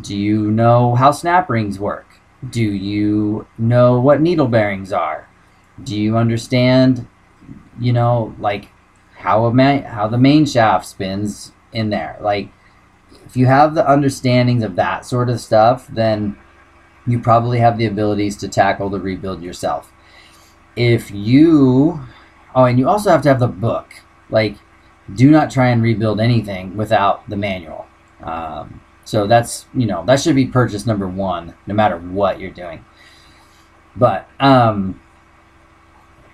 do 0.00 0.16
you 0.16 0.50
know 0.50 0.94
how 0.94 1.10
snap 1.10 1.50
rings 1.50 1.78
work? 1.78 2.06
Do 2.48 2.62
you 2.62 3.46
know 3.58 4.00
what 4.00 4.20
needle 4.20 4.48
bearings 4.48 4.92
are? 4.92 5.28
Do 5.82 5.96
you 5.96 6.16
understand, 6.16 7.06
you 7.78 7.92
know, 7.92 8.34
like 8.38 8.68
how 9.16 9.46
a 9.46 9.80
how 9.82 10.08
the 10.08 10.18
main 10.18 10.46
shaft 10.46 10.86
spins 10.86 11.52
in 11.72 11.90
there? 11.90 12.16
Like, 12.20 12.50
if 13.24 13.36
you 13.36 13.46
have 13.46 13.74
the 13.74 13.88
understandings 13.90 14.62
of 14.62 14.76
that 14.76 15.04
sort 15.04 15.28
of 15.28 15.40
stuff, 15.40 15.88
then 15.88 16.36
you 17.06 17.18
probably 17.18 17.58
have 17.58 17.78
the 17.78 17.86
abilities 17.86 18.36
to 18.38 18.48
tackle 18.48 18.90
the 18.90 19.00
rebuild 19.00 19.42
yourself. 19.42 19.92
If 20.76 21.10
you, 21.10 22.00
oh, 22.54 22.64
and 22.64 22.78
you 22.78 22.88
also 22.88 23.10
have 23.10 23.22
to 23.22 23.28
have 23.28 23.40
the 23.40 23.48
book. 23.48 23.94
Like, 24.28 24.56
do 25.14 25.30
not 25.30 25.50
try 25.50 25.68
and 25.68 25.82
rebuild 25.82 26.20
anything 26.20 26.76
without 26.76 27.28
the 27.28 27.36
manual. 27.36 27.86
Um, 28.22 28.80
so 29.04 29.26
that's 29.26 29.66
you 29.72 29.86
know 29.86 30.04
that 30.06 30.20
should 30.20 30.34
be 30.34 30.46
purchase 30.46 30.84
number 30.84 31.06
one, 31.08 31.54
no 31.66 31.74
matter 31.74 31.96
what 31.96 32.40
you're 32.40 32.50
doing. 32.50 32.84
But 33.94 34.28
um, 34.40 35.00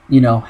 you 0.09 0.21
know, 0.21 0.47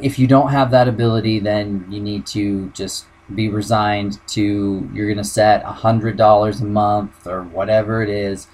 if 0.00 0.18
you 0.18 0.26
don't 0.26 0.50
have 0.50 0.70
that 0.72 0.88
ability, 0.88 1.38
then 1.38 1.86
you 1.88 2.00
need 2.00 2.26
to 2.26 2.70
just 2.70 3.06
be 3.34 3.48
resigned 3.48 4.18
to 4.28 4.88
you're 4.92 5.06
going 5.06 5.16
to 5.16 5.24
set 5.24 5.62
a 5.62 5.72
hundred 5.72 6.16
dollars 6.16 6.60
a 6.60 6.64
month 6.64 7.26
or 7.26 7.42
whatever 7.44 8.02
it 8.02 8.10
is 8.10 8.48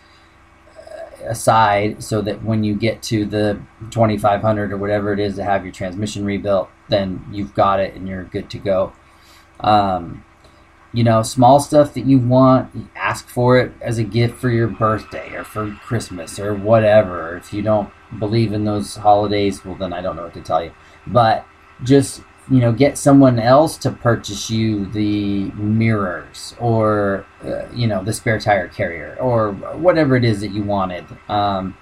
aside 1.22 2.02
so 2.02 2.20
that 2.20 2.42
when 2.42 2.64
you 2.64 2.74
get 2.74 3.02
to 3.02 3.24
the 3.24 3.60
2500 3.90 4.72
or 4.72 4.76
whatever 4.76 5.12
it 5.12 5.18
is 5.18 5.36
to 5.36 5.44
have 5.44 5.64
your 5.64 5.72
transmission 5.72 6.24
rebuilt 6.24 6.68
then 6.88 7.24
you've 7.32 7.54
got 7.54 7.80
it 7.80 7.94
and 7.94 8.08
you're 8.08 8.24
good 8.24 8.50
to 8.50 8.58
go 8.58 8.92
um, 9.60 10.24
you 10.92 11.04
know, 11.04 11.22
small 11.22 11.60
stuff 11.60 11.94
that 11.94 12.06
you 12.06 12.18
want, 12.18 12.90
ask 12.96 13.28
for 13.28 13.58
it 13.58 13.72
as 13.80 13.98
a 13.98 14.04
gift 14.04 14.36
for 14.38 14.50
your 14.50 14.66
birthday 14.66 15.32
or 15.34 15.44
for 15.44 15.70
Christmas 15.82 16.38
or 16.38 16.54
whatever. 16.54 17.36
If 17.36 17.52
you 17.52 17.62
don't 17.62 17.90
believe 18.18 18.52
in 18.52 18.64
those 18.64 18.96
holidays, 18.96 19.64
well, 19.64 19.76
then 19.76 19.92
I 19.92 20.00
don't 20.00 20.16
know 20.16 20.24
what 20.24 20.34
to 20.34 20.40
tell 20.40 20.64
you. 20.64 20.72
But 21.06 21.46
just, 21.84 22.22
you 22.50 22.60
know, 22.60 22.72
get 22.72 22.98
someone 22.98 23.38
else 23.38 23.76
to 23.78 23.90
purchase 23.90 24.50
you 24.50 24.86
the 24.86 25.50
mirrors 25.52 26.54
or, 26.58 27.26
uh, 27.44 27.68
you 27.72 27.86
know, 27.86 28.02
the 28.02 28.12
spare 28.12 28.40
tire 28.40 28.68
carrier 28.68 29.16
or 29.20 29.52
whatever 29.52 30.16
it 30.16 30.24
is 30.24 30.40
that 30.40 30.52
you 30.52 30.62
wanted. 30.62 31.04
Um, 31.28 31.76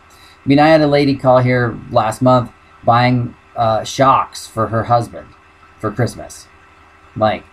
I 0.45 0.49
mean, 0.49 0.59
I 0.59 0.69
had 0.69 0.81
a 0.81 0.87
lady 0.87 1.17
call 1.17 1.39
here 1.39 1.79
last 1.91 2.23
month 2.23 2.51
buying 2.85 3.35
uh, 3.57 3.85
shocks 3.85 4.47
for 4.47 4.69
her 4.69 4.85
husband 4.85 5.29
for 5.79 5.91
Christmas. 5.91 6.49
Like, 7.17 7.45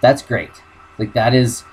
that's 0.00 0.22
great 0.22 0.62
like 0.98 1.12
that 1.14 1.34
is 1.34 1.64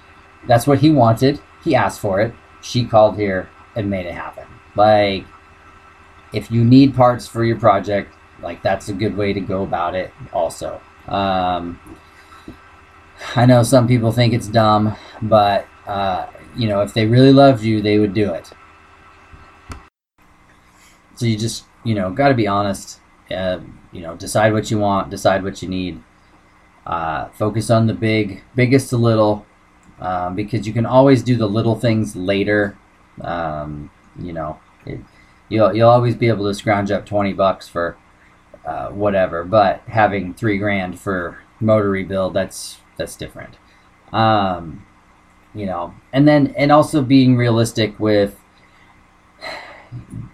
that's 0.48 0.66
what 0.66 0.80
he 0.80 0.90
wanted. 0.90 1.42
He 1.64 1.76
asked 1.76 2.00
for 2.00 2.20
it. 2.22 2.34
She 2.62 2.86
called 2.86 3.18
here 3.18 3.50
and 3.76 3.90
made 3.90 4.06
it 4.06 4.14
happen. 4.14 4.46
Like 4.76 5.26
if 6.34 6.52
you 6.52 6.64
need 6.64 6.96
parts 6.96 7.28
for 7.28 7.44
your 7.44 7.60
project, 7.60 8.14
like 8.42 8.62
that's 8.62 8.90
a 8.90 8.94
good 8.94 9.16
way 9.16 9.34
to 9.34 9.40
go 9.40 9.64
about 9.64 9.96
it 9.96 10.12
also. 10.34 10.82
Um, 11.08 11.80
I 13.36 13.46
know 13.46 13.64
some 13.64 13.88
people 13.88 14.12
think 14.12 14.34
it's 14.34 14.48
dumb, 14.48 14.96
but 15.22 15.68
uh, 15.88 16.28
you 16.56 16.68
know, 16.68 16.82
if 16.82 16.94
they 16.94 17.06
really 17.06 17.34
loved 17.34 17.64
you, 17.64 17.82
they 17.82 18.00
would 18.00 18.14
do 18.14 18.34
it. 18.34 18.52
So 21.16 21.26
you 21.26 21.38
just, 21.38 21.66
you 21.84 21.96
know, 21.96 22.12
got 22.12 22.30
to 22.30 22.34
be 22.34 22.48
honest. 22.48 23.00
Uh, 23.30 23.60
you 23.92 24.02
know, 24.02 24.16
decide 24.16 24.54
what 24.54 24.72
you 24.72 24.80
want, 24.80 25.10
decide 25.10 25.44
what 25.44 25.62
you 25.62 25.68
need, 25.68 26.02
uh, 26.88 27.28
focus 27.30 27.70
on 27.70 27.88
the 27.88 27.94
big, 27.94 28.44
biggest 28.56 28.90
to 28.90 28.98
little, 28.98 29.46
um, 30.00 30.36
because 30.36 30.66
you 30.66 30.74
can 30.74 30.86
always 30.86 31.22
do 31.22 31.36
the 31.36 31.48
little 31.48 31.76
things 31.76 32.16
later. 32.16 32.78
Um, 33.22 33.92
you 34.20 34.34
know, 34.34 34.60
it, 34.86 35.00
you'll 35.50 35.76
you'll 35.76 35.90
always 35.90 36.16
be 36.16 36.28
able 36.28 36.46
to 36.46 36.54
scrounge 36.54 36.90
up 36.90 37.06
twenty 37.06 37.34
bucks 37.34 37.68
for 37.68 37.98
uh, 38.66 38.90
whatever, 38.90 39.44
but 39.44 39.82
having 39.88 40.34
three 40.34 40.58
grand 40.58 41.00
for 41.00 41.40
motor 41.60 41.90
rebuild 41.90 42.34
that's 42.34 42.80
that's 42.98 43.16
different. 43.16 43.58
Um, 44.14 44.86
you 45.54 45.66
know, 45.66 45.94
and 46.14 46.28
then 46.28 46.54
and 46.58 46.72
also 46.72 47.02
being 47.02 47.38
realistic 47.38 48.00
with. 48.00 48.38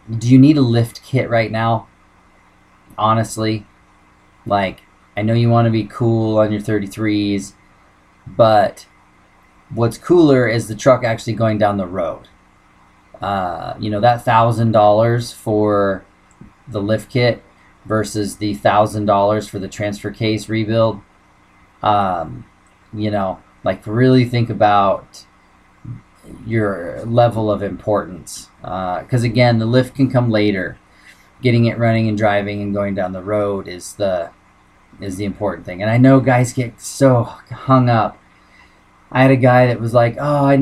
Do 0.09 0.27
you 0.29 0.37
need 0.37 0.57
a 0.57 0.61
lift 0.61 1.03
kit 1.03 1.29
right 1.29 1.51
now? 1.51 1.87
Honestly, 2.97 3.65
Like, 4.45 4.81
I 5.17 5.23
know 5.23 5.33
you 5.33 5.49
want 5.49 5.65
to 5.67 5.71
be 5.71 5.85
cool 5.85 6.39
on 6.39 6.51
your 6.51 6.61
33s, 6.61 7.53
but 8.27 8.87
what's 9.69 9.97
cooler 9.97 10.47
is 10.47 10.67
the 10.67 10.75
truck 10.75 11.03
actually 11.03 11.33
going 11.33 11.57
down 11.57 11.77
the 11.77 11.87
road. 11.87 12.29
Uh, 13.21 13.75
you 13.79 13.89
know, 13.89 14.01
that 14.01 14.25
thousand 14.25 14.71
dollars 14.71 15.31
for 15.31 16.05
the 16.67 16.81
lift 16.81 17.09
kit 17.09 17.43
versus 17.85 18.37
the 18.37 18.53
thousand 18.55 19.05
dollars 19.05 19.47
for 19.47 19.59
the 19.59 19.67
transfer 19.67 20.11
case 20.11 20.49
rebuild. 20.49 21.01
Um, 21.83 22.45
you 22.93 23.11
know, 23.11 23.39
like 23.63 23.85
really 23.85 24.25
think 24.25 24.49
about 24.49 25.25
your 26.45 27.03
level 27.05 27.51
of 27.51 27.61
importance. 27.61 28.49
Because 28.61 29.23
uh, 29.23 29.27
again, 29.27 29.59
the 29.59 29.65
lift 29.65 29.95
can 29.95 30.09
come 30.09 30.29
later. 30.29 30.77
Getting 31.41 31.65
it 31.65 31.77
running 31.77 32.07
and 32.07 32.17
driving 32.17 32.61
and 32.61 32.73
going 32.73 32.95
down 32.95 33.11
the 33.11 33.21
road 33.21 33.67
is 33.67 33.95
the 33.95 34.31
is 35.01 35.17
the 35.17 35.25
important 35.25 35.65
thing. 35.65 35.81
And 35.81 35.91
I 35.91 35.97
know 35.97 36.19
guys 36.21 36.53
get 36.53 36.79
so 36.79 37.23
hung 37.23 37.89
up. 37.89 38.17
I 39.11 39.21
had 39.21 39.31
a 39.31 39.35
guy 39.35 39.67
that 39.67 39.79
was 39.79 39.93
like, 39.93 40.15
"Oh, 40.19 40.45
I, 40.45 40.55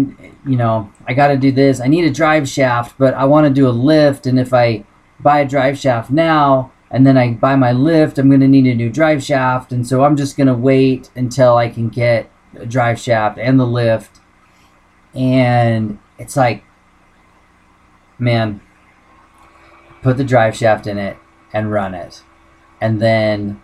you 0.45 0.57
know, 0.57 0.91
I 1.07 1.13
got 1.13 1.27
to 1.27 1.37
do 1.37 1.51
this. 1.51 1.79
I 1.79 1.87
need 1.87 2.05
a 2.05 2.11
drive 2.11 2.49
shaft, 2.49 2.97
but 2.97 3.13
I 3.13 3.25
want 3.25 3.45
to 3.47 3.53
do 3.53 3.67
a 3.67 3.69
lift. 3.69 4.25
And 4.25 4.39
if 4.39 4.53
I 4.53 4.83
buy 5.19 5.39
a 5.39 5.47
drive 5.47 5.77
shaft 5.77 6.11
now, 6.11 6.72
and 6.93 7.07
then 7.07 7.17
I 7.17 7.33
buy 7.33 7.55
my 7.55 7.71
lift, 7.71 8.19
I'm 8.19 8.29
going 8.29 8.39
to 8.41 8.47
need 8.47 8.67
a 8.67 8.75
new 8.75 8.89
drive 8.89 9.23
shaft. 9.23 9.71
And 9.71 9.85
so 9.85 10.03
I'm 10.03 10.15
just 10.15 10.37
going 10.37 10.47
to 10.47 10.53
wait 10.53 11.09
until 11.15 11.57
I 11.57 11.67
can 11.67 11.89
get 11.89 12.29
a 12.55 12.67
drive 12.67 12.99
shaft 12.99 13.39
and 13.39 13.59
the 13.59 13.65
lift. 13.65 14.19
And 15.15 15.97
it's 16.19 16.37
like, 16.37 16.63
man, 18.19 18.61
put 20.03 20.17
the 20.17 20.23
drive 20.23 20.55
shaft 20.55 20.85
in 20.85 20.99
it 20.99 21.17
and 21.51 21.71
run 21.71 21.95
it. 21.95 22.21
And 22.79 23.01
then 23.01 23.59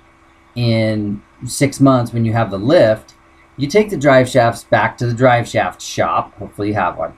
in 0.56 1.22
six 1.46 1.80
months, 1.80 2.12
when 2.12 2.26
you 2.26 2.34
have 2.34 2.50
the 2.50 2.58
lift, 2.58 3.14
you 3.58 3.68
take 3.68 3.92
the 3.92 3.98
drive 3.98 4.28
shafts 4.28 4.64
back 4.64 4.98
to 4.98 5.06
the 5.06 5.14
drive 5.14 5.48
shaft 5.48 5.84
shop. 5.84 6.34
Hopefully, 6.40 6.70
you 6.70 6.74
have 6.74 6.98
one. 6.98 7.16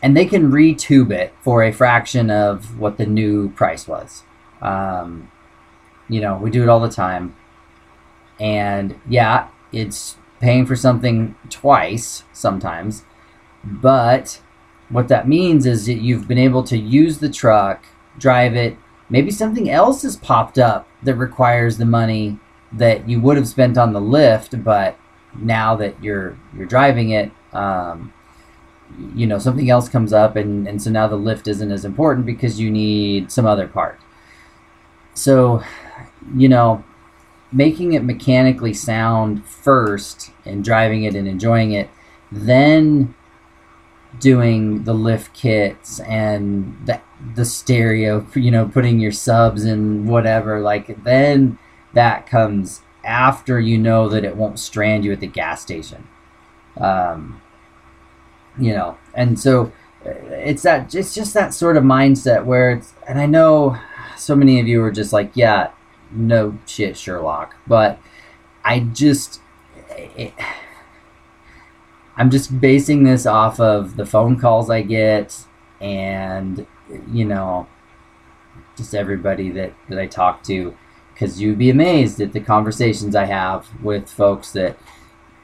And 0.00 0.16
they 0.16 0.24
can 0.24 0.50
retube 0.50 1.10
it 1.10 1.34
for 1.42 1.62
a 1.62 1.72
fraction 1.72 2.30
of 2.30 2.78
what 2.78 2.96
the 2.96 3.06
new 3.06 3.50
price 3.50 3.86
was. 3.86 4.22
Um, 4.62 5.30
you 6.08 6.20
know, 6.20 6.36
we 6.36 6.50
do 6.50 6.62
it 6.62 6.68
all 6.68 6.80
the 6.80 6.88
time. 6.88 7.36
And 8.38 8.98
yeah, 9.08 9.48
it's 9.72 10.16
paying 10.40 10.66
for 10.66 10.76
something 10.76 11.34
twice 11.50 12.24
sometimes. 12.32 13.04
But 13.64 14.40
what 14.88 15.08
that 15.08 15.28
means 15.28 15.66
is 15.66 15.86
that 15.86 16.00
you've 16.00 16.28
been 16.28 16.38
able 16.38 16.62
to 16.64 16.78
use 16.78 17.18
the 17.18 17.28
truck, 17.28 17.84
drive 18.18 18.54
it. 18.54 18.76
Maybe 19.08 19.30
something 19.30 19.70
else 19.70 20.02
has 20.02 20.16
popped 20.16 20.58
up 20.58 20.88
that 21.02 21.14
requires 21.14 21.78
the 21.78 21.84
money 21.84 22.38
that 22.72 23.08
you 23.08 23.20
would 23.20 23.36
have 23.36 23.48
spent 23.48 23.78
on 23.78 23.92
the 23.92 24.00
lift, 24.00 24.62
but 24.64 24.98
now 25.38 25.76
that 25.76 26.02
you're 26.02 26.36
you're 26.56 26.66
driving 26.66 27.10
it, 27.10 27.30
um, 27.52 28.12
you 29.14 29.26
know 29.26 29.38
something 29.38 29.70
else 29.70 29.88
comes 29.88 30.12
up, 30.12 30.36
and 30.36 30.66
and 30.66 30.82
so 30.82 30.90
now 30.90 31.06
the 31.06 31.16
lift 31.16 31.46
isn't 31.46 31.70
as 31.70 31.84
important 31.84 32.26
because 32.26 32.60
you 32.60 32.70
need 32.70 33.30
some 33.30 33.46
other 33.46 33.68
part. 33.68 34.00
So, 35.16 35.62
you 36.36 36.48
know, 36.48 36.84
making 37.50 37.94
it 37.94 38.04
mechanically 38.04 38.74
sound 38.74 39.44
first 39.46 40.30
and 40.44 40.62
driving 40.62 41.04
it 41.04 41.14
and 41.14 41.26
enjoying 41.26 41.72
it, 41.72 41.88
then 42.30 43.14
doing 44.20 44.84
the 44.84 44.92
lift 44.92 45.32
kits 45.34 46.00
and 46.00 46.76
the 46.84 47.00
the 47.34 47.46
stereo, 47.46 48.26
you 48.34 48.50
know, 48.50 48.68
putting 48.68 49.00
your 49.00 49.12
subs 49.12 49.64
and 49.64 50.06
whatever, 50.06 50.60
like 50.60 51.02
then 51.02 51.58
that 51.94 52.26
comes 52.26 52.82
after 53.02 53.58
you 53.58 53.78
know 53.78 54.08
that 54.10 54.22
it 54.24 54.36
won't 54.36 54.58
strand 54.58 55.02
you 55.04 55.12
at 55.12 55.20
the 55.20 55.26
gas 55.26 55.62
station. 55.62 56.06
Um, 56.76 57.40
you 58.58 58.74
know, 58.74 58.98
and 59.14 59.40
so 59.40 59.72
uh, 60.04 60.10
it's 60.10 60.62
that 60.62 60.94
it's 60.94 61.14
just 61.14 61.32
that 61.32 61.54
sort 61.54 61.78
of 61.78 61.84
mindset 61.84 62.44
where 62.44 62.70
it's 62.72 62.92
and 63.08 63.18
I 63.18 63.24
know 63.24 63.78
so 64.16 64.34
many 64.34 64.60
of 64.60 64.66
you 64.66 64.82
are 64.82 64.90
just 64.90 65.12
like, 65.12 65.32
yeah, 65.34 65.70
no 66.10 66.58
shit, 66.66 66.96
Sherlock. 66.96 67.56
But 67.66 67.98
I 68.64 68.80
just, 68.80 69.40
it, 69.90 70.32
I'm 72.16 72.30
just 72.30 72.60
basing 72.60 73.04
this 73.04 73.26
off 73.26 73.60
of 73.60 73.96
the 73.96 74.06
phone 74.06 74.38
calls 74.38 74.70
I 74.70 74.82
get 74.82 75.44
and, 75.80 76.66
you 77.12 77.24
know, 77.24 77.66
just 78.76 78.94
everybody 78.94 79.50
that, 79.50 79.74
that 79.88 79.98
I 79.98 80.06
talk 80.06 80.42
to. 80.44 80.76
Because 81.12 81.40
you'd 81.40 81.58
be 81.58 81.70
amazed 81.70 82.20
at 82.20 82.32
the 82.32 82.40
conversations 82.40 83.16
I 83.16 83.24
have 83.24 83.68
with 83.82 84.10
folks 84.10 84.52
that, 84.52 84.78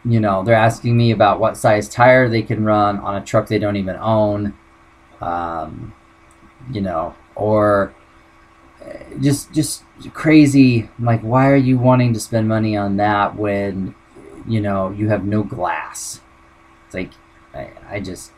you 0.05 0.21
know, 0.21 0.43
they're 0.43 0.55
asking 0.55 0.97
me 0.97 1.13
about 1.13 1.41
what 1.41 1.57
size 1.57 1.89
tire 1.89 2.29
they 2.29 2.43
can 2.43 2.65
run 2.65 2.99
on 2.99 3.15
a 3.15 3.25
truck 3.25 3.49
they 3.49 3.59
don't 3.59 3.77
even 3.77 3.97
own. 3.97 4.55
Um, 5.21 5.95
you 6.71 6.81
know, 6.81 7.15
or 7.35 7.95
just 9.21 9.53
just 9.53 9.83
crazy 10.13 10.89
like 10.99 11.21
why 11.21 11.49
are 11.49 11.57
you 11.57 11.79
wanting 11.79 12.13
to 12.13 12.21
spend 12.21 12.49
money 12.49 12.77
on 12.77 12.97
that 12.97 13.37
when 13.37 13.95
you 14.47 14.61
know 14.61 14.91
you 14.91 15.09
have 15.09 15.25
no 15.25 15.43
glass? 15.43 16.21
It's 16.87 16.95
like 16.95 17.11
i, 17.55 17.71
I 17.89 18.01
just 18.01 18.33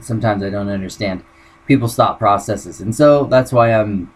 sometimes 0.00 0.42
i 0.42 0.50
don't 0.50 0.68
understand 0.68 1.24
people's 1.66 1.94
thought 1.94 2.18
processes. 2.18 2.80
And 2.80 2.94
so 2.94 3.24
that's 3.24 3.52
why 3.52 3.72
i'm 3.74 4.12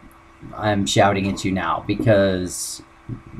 i'm 0.54 0.86
shouting 0.86 1.28
at 1.28 1.44
you 1.44 1.52
now 1.52 1.84
because 1.86 2.82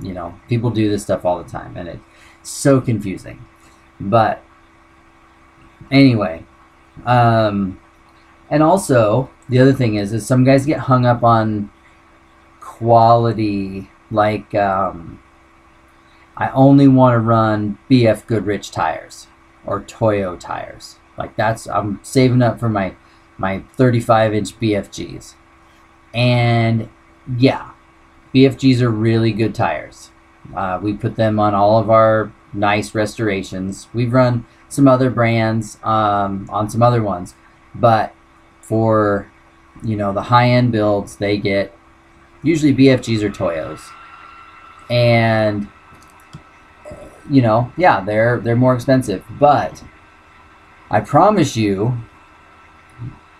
you 0.02 0.14
know 0.14 0.34
people 0.48 0.70
do 0.70 0.88
this 0.88 1.02
stuff 1.02 1.24
all 1.24 1.42
the 1.42 1.48
time 1.48 1.76
and 1.76 1.88
it's 1.88 2.00
so 2.42 2.80
confusing. 2.80 3.44
But 4.00 4.42
anyway 5.90 6.44
um 7.04 7.78
and 8.50 8.62
also 8.62 9.28
the 9.48 9.58
other 9.58 9.72
thing 9.72 9.96
is 9.96 10.12
is 10.12 10.26
some 10.26 10.44
guys 10.44 10.66
get 10.66 10.80
hung 10.80 11.04
up 11.04 11.22
on 11.22 11.70
quality 12.66 13.88
like 14.10 14.52
um, 14.54 15.22
I 16.36 16.50
only 16.50 16.88
want 16.88 17.14
to 17.14 17.20
run 17.20 17.78
BF 17.88 18.26
Goodrich 18.26 18.72
tires 18.72 19.28
or 19.64 19.82
Toyo 19.82 20.36
tires. 20.36 20.96
Like 21.16 21.36
that's 21.36 21.68
I'm 21.68 22.00
saving 22.02 22.42
up 22.42 22.58
for 22.58 22.68
my 22.68 22.94
my 23.38 23.62
35 23.76 24.34
inch 24.34 24.58
BFGs. 24.58 25.34
And 26.12 26.88
yeah, 27.38 27.70
BFGs 28.34 28.80
are 28.80 28.90
really 28.90 29.32
good 29.32 29.54
tires. 29.54 30.10
Uh, 30.54 30.80
we 30.82 30.92
put 30.92 31.14
them 31.14 31.38
on 31.38 31.54
all 31.54 31.78
of 31.78 31.88
our 31.88 32.32
nice 32.52 32.94
restorations. 32.94 33.88
We've 33.94 34.12
run 34.12 34.44
some 34.68 34.88
other 34.88 35.10
brands 35.10 35.78
um, 35.84 36.48
on 36.50 36.68
some 36.68 36.82
other 36.82 37.02
ones, 37.02 37.34
but 37.74 38.12
for 38.60 39.30
you 39.84 39.96
know 39.96 40.12
the 40.12 40.22
high 40.22 40.50
end 40.50 40.72
builds, 40.72 41.16
they 41.16 41.38
get 41.38 41.72
usually 42.46 42.74
BFGs 42.74 43.22
or 43.22 43.30
Toyos, 43.30 43.80
and 44.88 45.68
you 47.28 47.42
know, 47.42 47.72
yeah, 47.76 48.00
they're 48.00 48.40
they're 48.40 48.56
more 48.56 48.74
expensive, 48.74 49.24
but 49.38 49.82
I 50.90 51.00
promise 51.00 51.56
you 51.56 51.98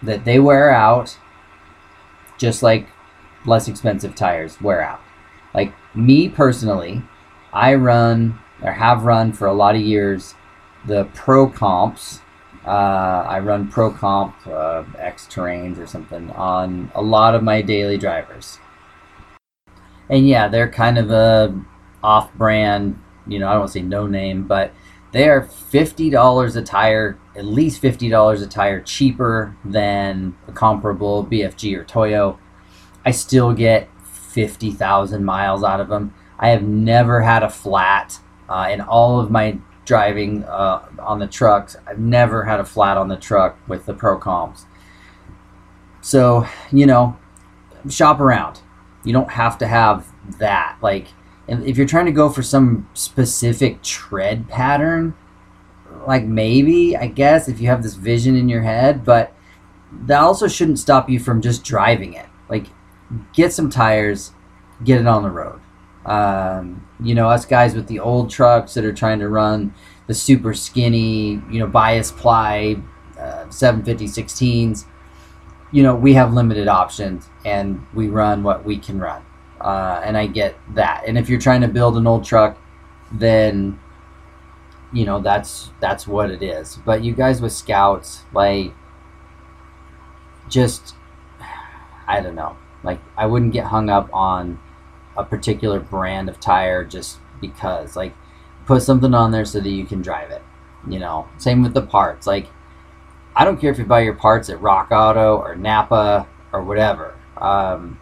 that 0.03 0.25
they 0.25 0.38
wear 0.38 0.71
out 0.71 1.16
just 2.38 2.62
like 2.62 2.88
less 3.47 3.69
expensive 3.69 4.14
tires 4.14 4.61
wear 4.61 4.83
out. 4.83 5.01
Like 5.55 5.73
me 5.95 6.29
personally, 6.29 7.03
I 7.53 7.75
run 7.75 8.38
or 8.62 8.73
have 8.73 9.05
run 9.05 9.33
for 9.33 9.47
a 9.47 9.55
lot 9.55 9.77
of 9.77 9.83
years 9.83 10.35
the 10.87 11.05
Pro 11.14 11.49
Comps. 11.49 12.21
Uh, 12.66 13.25
I 13.29 13.38
run 13.38 13.69
Pro 13.69 13.92
Comp 13.92 14.35
uh, 14.47 14.83
X 14.99 15.29
Terrains 15.31 15.79
or 15.79 15.87
something 15.87 16.31
on 16.33 16.90
a 16.97 17.03
lot 17.03 17.37
of 17.37 17.42
my 17.45 17.62
daily 17.62 17.97
drivers 17.97 18.59
and 20.09 20.29
yeah, 20.29 20.49
they're 20.49 20.71
kind 20.71 20.99
of 20.99 21.11
a 21.11 21.59
off-brand. 22.03 23.03
You 23.27 23.38
know, 23.38 23.49
I 23.49 23.55
don't 23.55 23.69
say 23.69 23.83
no 23.83 24.07
name, 24.07 24.45
but 24.45 24.73
they 25.12 25.29
are 25.29 25.42
fifty 25.42 26.11
dollars 26.11 26.57
a 26.57 26.62
tire, 26.62 27.19
at 27.35 27.45
least 27.45 27.81
fifty 27.81 28.09
dollars 28.09 28.42
a 28.42 28.47
tire 28.47 28.81
cheaper 28.81 29.57
than 29.64 30.37
a 30.47 30.53
comparable 30.53 31.25
BFG 31.25 31.77
or 31.77 31.85
Toyo. 31.85 32.38
I 33.05 33.11
still 33.11 33.53
get 33.53 33.88
fifty 34.05 34.71
thousand 34.71 35.25
miles 35.25 35.64
out 35.64 35.81
of 35.81 35.88
them. 35.88 36.14
I 36.38 36.51
have 36.51 36.62
never 36.62 37.23
had 37.23 37.42
a 37.42 37.51
flat 37.51 38.19
uh, 38.49 38.69
in 38.71 38.81
all 38.81 39.19
of 39.19 39.31
my 39.31 39.59
driving 39.85 40.45
uh, 40.45 40.87
on 40.99 41.19
the 41.19 41.27
trucks. 41.27 41.77
I've 41.87 41.99
never 41.99 42.45
had 42.45 42.61
a 42.61 42.64
flat 42.64 42.97
on 42.97 43.09
the 43.09 43.16
truck 43.16 43.57
with 43.69 43.87
the 43.87 43.95
Pro 43.95 44.19
Comps. 44.19 44.66
So 46.01 46.47
you 46.71 46.87
know, 46.87 47.16
shop 47.88 48.21
around 48.21 48.61
you 49.07 49.12
don't 49.12 49.31
have 49.31 49.57
to 49.59 49.66
have 49.66 50.07
that. 50.38 50.77
Like, 50.83 51.07
if 51.49 51.79
you're 51.79 51.87
trying 51.87 52.07
to 52.07 52.12
go 52.12 52.29
for 52.29 52.42
some 52.42 52.90
specific 52.92 53.83
tread 53.83 54.49
pattern, 54.49 55.14
like 56.07 56.25
maybe, 56.25 56.97
I 56.97 57.07
guess, 57.07 57.49
if 57.49 57.61
you 57.61 57.69
have 57.69 57.83
this 57.83 57.95
vision 57.95 58.37
in 58.37 58.49
your 58.49 58.62
head, 58.62 59.05
but 59.05 59.33
that 59.92 60.21
also 60.21 60.49
shouldn't 60.49 60.79
stop 60.79 61.09
you 61.09 61.19
from 61.19 61.40
just 61.40 61.64
driving 61.64 62.14
it. 62.14 62.27
Like, 62.49 62.66
get 63.33 63.53
some 63.53 63.71
tires, 63.71 64.33
get 64.85 65.01
it 65.01 65.07
on 65.07 65.23
the 65.23 65.31
road. 65.31 65.61
Um, 66.05 66.87
you 67.01 67.14
know, 67.14 67.29
us 67.29 67.47
guys 67.47 67.75
with 67.75 67.87
the 67.87 68.01
old 68.01 68.31
trucks 68.31 68.75
that 68.75 68.85
are 68.85 68.92
trying 68.92 69.21
to 69.21 69.29
run 69.29 69.73
the 70.07 70.14
super 70.14 70.55
skinny, 70.55 71.42
you 71.51 71.59
know, 71.59 71.66
bias 71.66 72.12
ply 72.12 72.77
uh, 73.19 73.49
750 73.51 74.07
16s, 74.07 74.85
you 75.72 75.83
know, 75.83 75.94
we 75.94 76.14
have 76.14 76.33
limited 76.33 76.68
options 76.68 77.29
and 77.44 77.85
we 77.94 78.09
run 78.09 78.42
what 78.42 78.64
we 78.64 78.79
can 78.79 78.98
run. 78.98 79.22
Uh, 79.61 80.00
and 80.05 80.16
I 80.16 80.26
get 80.26 80.55
that. 80.74 81.05
And 81.07 81.18
if 81.18 81.29
you're 81.29 81.40
trying 81.40 81.62
to 81.62 81.68
build 81.68 81.96
an 81.96 82.07
old 82.07 82.24
truck, 82.24 82.59
then 83.12 83.79
you 84.92 85.05
know 85.05 85.20
that's 85.20 85.70
that's 85.81 86.07
what 86.07 86.31
it 86.31 86.42
is. 86.42 86.79
But 86.85 87.02
you 87.02 87.14
guys 87.14 87.40
with 87.40 87.52
scouts, 87.52 88.24
like, 88.33 88.72
just 90.48 90.94
I 92.07 92.20
don't 92.20 92.35
know. 92.35 92.57
Like, 92.83 93.00
I 93.16 93.26
wouldn't 93.26 93.52
get 93.52 93.64
hung 93.64 93.90
up 93.90 94.09
on 94.12 94.61
a 95.16 95.24
particular 95.24 95.81
brand 95.81 96.29
of 96.29 96.38
tire 96.38 96.85
just 96.85 97.18
because. 97.40 97.96
Like, 97.96 98.14
put 98.66 98.83
something 98.83 99.14
on 99.14 99.33
there 99.33 99.44
so 99.44 99.61
that 99.61 99.68
you 99.68 99.85
can 99.87 100.02
drive 100.02 100.31
it. 100.31 100.42
You 100.88 101.00
know, 101.00 101.26
same 101.38 101.62
with 101.62 101.74
the 101.74 101.83
parts. 101.83 102.26
Like, 102.26 102.48
I 103.37 103.44
don't 103.44 103.61
care 103.61 103.70
if 103.70 103.79
you 103.79 103.85
buy 103.85 104.01
your 104.01 104.14
parts 104.14 104.49
at 104.49 104.61
Rock 104.62 104.88
Auto 104.90 105.37
or 105.37 105.55
Napa 105.55 106.27
or 106.55 106.64
whatever. 106.64 107.14
Um, 107.37 108.01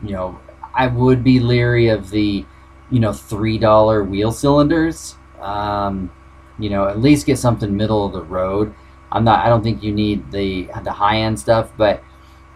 you 0.00 0.12
know, 0.12 0.40
I 0.74 0.86
would 0.86 1.24
be 1.24 1.40
leery 1.40 1.88
of 1.88 2.08
the, 2.10 2.46
you 2.90 3.00
know, 3.00 3.12
three 3.12 3.58
dollar 3.58 4.04
wheel 4.04 4.30
cylinders. 4.30 5.16
Um, 5.40 6.12
you 6.60 6.70
know, 6.70 6.86
at 6.86 7.00
least 7.00 7.26
get 7.26 7.38
something 7.38 7.76
middle 7.76 8.06
of 8.06 8.12
the 8.12 8.22
road. 8.22 8.72
I'm 9.10 9.24
not. 9.24 9.44
I 9.44 9.48
don't 9.48 9.62
think 9.62 9.82
you 9.82 9.92
need 9.92 10.30
the 10.30 10.68
the 10.84 10.92
high 10.92 11.18
end 11.18 11.38
stuff, 11.38 11.72
but 11.76 12.02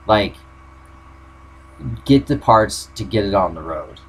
like, 0.07 0.37
get 2.05 2.27
the 2.27 2.37
parts 2.37 2.90
to 2.95 3.05
get 3.05 3.25
it 3.25 3.35
on 3.35 3.55
the 3.55 3.62
road. 3.62 4.01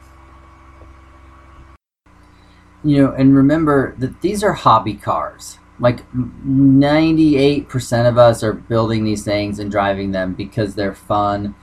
You 2.84 3.02
know, 3.02 3.12
and 3.14 3.36
remember 3.36 3.96
that 3.98 4.22
these 4.22 4.44
are 4.44 4.54
hobby 4.54 4.94
cars. 4.94 5.58
Like 5.82 6.10
98% 6.14 8.08
of 8.08 8.18
us 8.18 8.44
are 8.44 8.54
building 8.54 9.04
these 9.04 9.26
things 9.26 9.60
and 9.60 9.70
driving 9.70 10.12
them 10.12 10.36
because 10.36 10.76
they're 10.76 10.94
fun 10.94 11.56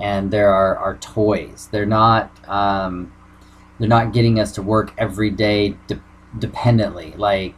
and 0.00 0.30
there 0.30 0.50
are 0.50 0.76
our 0.76 0.96
toys. 0.98 1.68
They're 1.70 1.84
not 1.84 2.30
um, 2.48 3.12
they're 3.78 3.88
not 3.88 4.12
getting 4.12 4.38
us 4.38 4.52
to 4.52 4.62
work 4.62 4.92
every 4.96 5.30
day 5.30 5.76
de- 5.88 6.02
dependently. 6.38 7.14
Like 7.16 7.54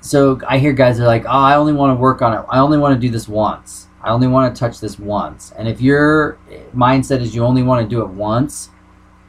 so, 0.00 0.40
I 0.48 0.58
hear 0.58 0.72
guys 0.72 0.98
are 1.00 1.06
like, 1.06 1.24
"Oh, 1.24 1.28
I 1.30 1.56
only 1.56 1.72
want 1.72 1.96
to 1.96 2.00
work 2.00 2.22
on 2.22 2.34
it. 2.34 2.44
I 2.48 2.58
only 2.58 2.78
want 2.78 2.94
to 2.94 3.00
do 3.00 3.10
this 3.10 3.28
once. 3.28 3.88
I 4.02 4.10
only 4.10 4.26
want 4.26 4.54
to 4.54 4.58
touch 4.58 4.80
this 4.80 4.98
once." 4.98 5.52
And 5.56 5.68
if 5.68 5.80
your 5.80 6.38
mindset 6.74 7.20
is 7.20 7.34
you 7.34 7.44
only 7.44 7.62
want 7.62 7.88
to 7.88 7.88
do 7.88 8.02
it 8.02 8.08
once, 8.08 8.70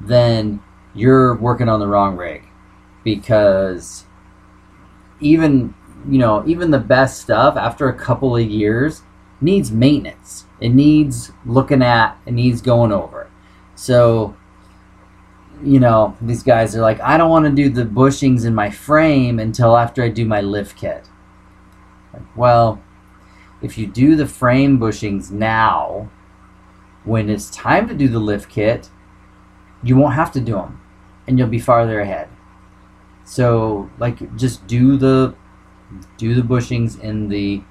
then 0.01 0.61
you're 0.95 1.35
working 1.35 1.69
on 1.69 1.79
the 1.79 1.87
wrong 1.87 2.17
rig 2.17 2.43
because 3.03 4.05
even 5.19 5.73
you 6.07 6.17
know 6.17 6.43
even 6.45 6.71
the 6.71 6.79
best 6.79 7.21
stuff 7.21 7.55
after 7.57 7.89
a 7.89 7.93
couple 7.93 8.35
of 8.35 8.45
years 8.45 9.03
needs 9.41 9.71
maintenance. 9.71 10.45
It 10.59 10.69
needs 10.69 11.31
looking 11.45 11.81
at 11.81 12.17
it 12.25 12.33
needs 12.33 12.61
going 12.61 12.91
over. 12.91 13.29
So 13.75 14.35
you 15.63 15.79
know 15.79 16.17
these 16.19 16.43
guys 16.43 16.75
are 16.75 16.81
like 16.81 16.99
i 16.99 17.17
don't 17.17 17.29
want 17.29 17.45
to 17.45 17.51
do 17.51 17.69
the 17.69 17.85
bushings 17.85 18.43
in 18.43 18.53
my 18.53 18.69
frame 18.69 19.39
until 19.39 19.77
after 19.77 20.03
i 20.03 20.09
do 20.09 20.25
my 20.25 20.41
lift 20.41 20.75
kit. 20.77 21.07
Like, 22.13 22.35
well 22.35 22.81
if 23.61 23.77
you 23.77 23.87
do 23.87 24.15
the 24.15 24.27
frame 24.27 24.77
bushings 24.77 25.31
now 25.31 26.09
when 27.05 27.29
it's 27.29 27.49
time 27.49 27.87
to 27.87 27.93
do 27.93 28.09
the 28.09 28.19
lift 28.19 28.49
kit 28.49 28.89
you 29.83 29.95
won't 29.95 30.15
have 30.15 30.31
to 30.33 30.41
do 30.41 30.53
them 30.53 30.81
and 31.27 31.37
you'll 31.37 31.47
be 31.47 31.59
farther 31.59 32.01
ahead. 32.01 32.29
So 33.25 33.89
like 33.99 34.35
just 34.35 34.65
do 34.67 34.97
the 34.97 35.35
do 36.17 36.35
the 36.35 36.41
bushings 36.41 36.99
in 36.99 37.29
the 37.29 37.61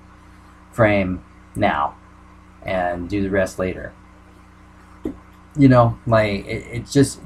frame 0.73 1.23
now 1.55 1.97
and 2.65 3.09
do 3.09 3.23
the 3.23 3.31
rest 3.31 3.59
later. 3.59 3.93
You 5.57 5.69
know, 5.69 5.99
like 6.07 6.47
it, 6.47 6.67
it's 6.71 6.93
just 6.93 7.21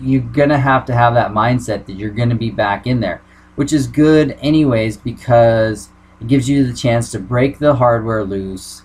you're 0.00 0.22
gonna 0.22 0.58
have 0.58 0.84
to 0.86 0.94
have 0.94 1.14
that 1.14 1.32
mindset 1.32 1.86
that 1.86 1.94
you're 1.94 2.10
gonna 2.10 2.34
be 2.34 2.50
back 2.50 2.86
in 2.86 3.00
there, 3.00 3.22
which 3.56 3.72
is 3.72 3.86
good 3.86 4.36
anyways 4.40 4.96
because 4.96 5.90
it 6.20 6.26
gives 6.26 6.48
you 6.48 6.66
the 6.66 6.74
chance 6.76 7.10
to 7.12 7.18
break 7.18 7.58
the 7.58 7.74
hardware 7.74 8.24
loose, 8.24 8.82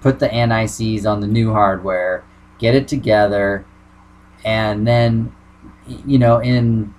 put 0.00 0.18
the 0.18 0.28
NICs 0.28 1.06
on 1.06 1.20
the 1.20 1.26
new 1.26 1.52
hardware, 1.52 2.24
get 2.58 2.74
it 2.74 2.88
together, 2.88 3.64
and 4.44 4.86
then 4.86 5.34
you 6.06 6.18
know 6.18 6.38
in 6.38 6.94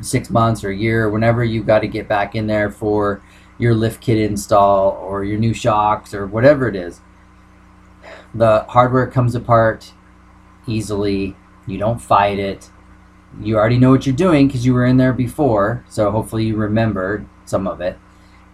six 0.00 0.30
months 0.30 0.64
or 0.64 0.70
a 0.70 0.76
year 0.76 1.10
whenever 1.10 1.44
you've 1.44 1.66
got 1.66 1.80
to 1.80 1.88
get 1.88 2.08
back 2.08 2.34
in 2.34 2.46
there 2.46 2.70
for 2.70 3.22
your 3.58 3.74
lift 3.74 4.00
kit 4.00 4.18
install 4.18 4.90
or 4.90 5.24
your 5.24 5.38
new 5.38 5.54
shocks 5.54 6.12
or 6.12 6.26
whatever 6.26 6.68
it 6.68 6.76
is. 6.76 7.00
The 8.34 8.64
hardware 8.68 9.06
comes 9.06 9.34
apart 9.34 9.92
easily. 10.66 11.36
You 11.66 11.78
don't 11.78 12.00
fight 12.00 12.38
it. 12.38 12.70
You 13.40 13.56
already 13.56 13.78
know 13.78 13.90
what 13.90 14.06
you're 14.06 14.14
doing 14.14 14.46
because 14.46 14.64
you 14.64 14.74
were 14.74 14.84
in 14.84 14.98
there 14.98 15.12
before. 15.12 15.84
So 15.88 16.10
hopefully 16.10 16.44
you 16.44 16.56
remembered 16.56 17.26
some 17.44 17.66
of 17.66 17.80
it. 17.80 17.98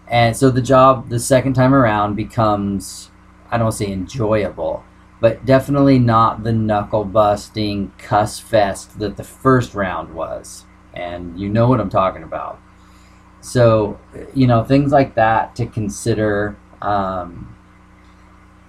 And 0.09 0.37
so 0.37 0.51
the 0.51 0.63
job 0.63 1.09
the 1.09 1.19
second 1.19 1.55
time 1.55 1.75
around 1.75 2.15
becomes, 2.15 3.11
I 3.51 3.57
don't 3.57 3.67
want 3.67 3.77
to 3.79 3.85
say 3.85 3.93
enjoyable, 3.93 4.85
but 5.21 5.45
definitely 5.45 5.99
not 5.99 6.43
the 6.43 6.53
knuckle 6.53 7.05
busting 7.05 7.93
cuss 7.99 8.39
fest 8.39 8.99
that 8.99 9.17
the 9.17 9.25
first 9.25 9.75
round 9.75 10.15
was 10.15 10.65
and 10.95 11.39
you 11.39 11.49
know 11.49 11.69
what 11.69 11.81
I'm 11.81 11.91
talking 11.91 12.23
about. 12.23 12.61
So, 13.41 13.99
you 14.35 14.47
know, 14.47 14.63
things 14.65 14.93
like 14.93 15.15
that 15.17 15.57
to 15.57 15.67
consider. 15.67 16.57
Um, 16.81 17.57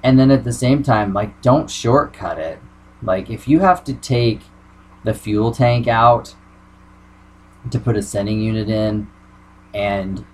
and 0.04 0.20
then 0.20 0.32
at 0.32 0.44
the 0.44 0.52
same 0.52 0.84
time, 0.84 1.14
like, 1.14 1.42
don't 1.42 1.70
shortcut 1.70 2.40
it. 2.40 2.60
Like, 3.02 3.30
if 3.30 3.48
you 3.48 3.60
have 3.60 3.84
to 3.86 3.94
take 3.94 4.42
the 5.04 5.14
fuel 5.14 5.52
tank 5.52 5.88
out 5.88 6.36
to 7.70 7.80
put 7.80 7.98
a 7.98 8.02
sending 8.02 8.42
unit 8.42 8.70
in, 8.70 9.08
and 9.74 10.26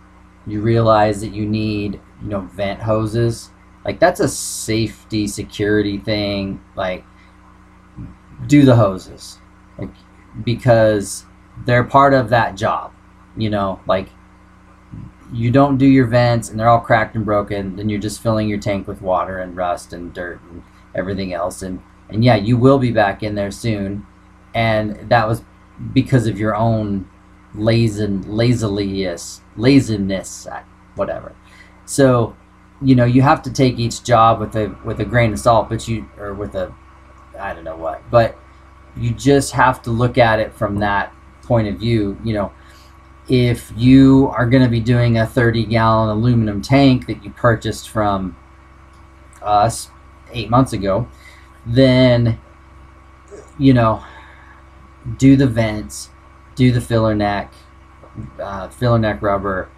you 0.47 0.61
realize 0.61 1.21
that 1.21 1.33
you 1.33 1.45
need, 1.45 1.99
you 2.21 2.29
know, 2.29 2.41
vent 2.41 2.81
hoses, 2.81 3.51
like, 3.85 3.99
that's 3.99 4.19
a 4.19 4.27
safety 4.27 5.27
security 5.27 5.97
thing. 5.97 6.61
Like, 6.75 7.03
do 8.47 8.63
the 8.63 8.75
hoses. 8.75 9.39
Like, 9.77 9.91
because 10.43 11.25
they're 11.65 11.83
part 11.83 12.13
of 12.13 12.29
that 12.29 12.55
job. 12.55 12.93
You 13.37 13.49
know, 13.49 13.79
like 13.87 14.09
you 15.31 15.51
don't 15.51 15.77
do 15.77 15.85
your 15.85 16.07
vents 16.07 16.49
and 16.49 16.59
they're 16.59 16.67
all 16.67 16.79
cracked 16.79 17.15
and 17.15 17.25
broken, 17.25 17.75
then 17.75 17.89
you're 17.89 17.99
just 17.99 18.21
filling 18.21 18.49
your 18.49 18.59
tank 18.59 18.87
with 18.87 19.01
water 19.01 19.37
and 19.39 19.55
rust 19.55 19.93
and 19.93 20.13
dirt 20.13 20.41
and 20.49 20.63
everything 20.95 21.33
else. 21.33 21.61
And 21.61 21.81
and 22.09 22.23
yeah, 22.23 22.35
you 22.35 22.57
will 22.57 22.79
be 22.79 22.91
back 22.91 23.21
in 23.21 23.35
there 23.35 23.51
soon. 23.51 24.05
And 24.53 25.09
that 25.09 25.27
was 25.27 25.43
because 25.93 26.25
of 26.27 26.39
your 26.39 26.55
own 26.55 27.07
lazy 27.53 28.07
laziness, 28.07 29.41
laziness, 29.55 30.47
whatever. 30.95 31.35
So, 31.85 32.35
you 32.81 32.95
know, 32.95 33.05
you 33.05 33.21
have 33.21 33.41
to 33.43 33.51
take 33.51 33.77
each 33.77 34.03
job 34.03 34.39
with 34.39 34.55
a 34.55 34.75
with 34.83 34.99
a 34.99 35.05
grain 35.05 35.33
of 35.33 35.39
salt, 35.39 35.69
but 35.69 35.87
you 35.87 36.09
or 36.17 36.33
with 36.33 36.55
a 36.55 36.73
I 37.39 37.53
don't 37.53 37.63
know 37.63 37.77
what, 37.77 38.09
but 38.09 38.37
you 38.97 39.11
just 39.11 39.53
have 39.53 39.81
to 39.83 39.91
look 39.91 40.17
at 40.17 40.39
it 40.39 40.53
from 40.53 40.79
that 40.79 41.13
point 41.49 41.67
of 41.67 41.79
view, 41.79 42.15
you 42.23 42.31
know, 42.31 42.53
if 43.27 43.73
you 43.75 44.31
are 44.37 44.47
going 44.47 44.61
to 44.63 44.69
be 44.69 44.79
doing 44.79 45.17
a 45.17 45.25
30 45.25 45.65
gallon 45.65 46.09
aluminum 46.09 46.61
tank 46.61 47.07
that 47.07 47.23
you 47.23 47.31
purchased 47.31 47.89
from 47.89 48.37
us 49.41 49.89
eight 50.31 50.49
months 50.49 50.73
ago, 50.73 51.07
then, 51.65 52.39
you 53.57 53.73
know, 53.73 54.03
do 55.17 55.35
the 55.35 55.47
vents, 55.47 56.11
do 56.53 56.71
the 56.71 56.81
filler 56.81 57.15
neck, 57.15 57.51
uh, 58.39 58.69
filler 58.69 58.99
neck 58.99 59.21
rubber, 59.23 59.69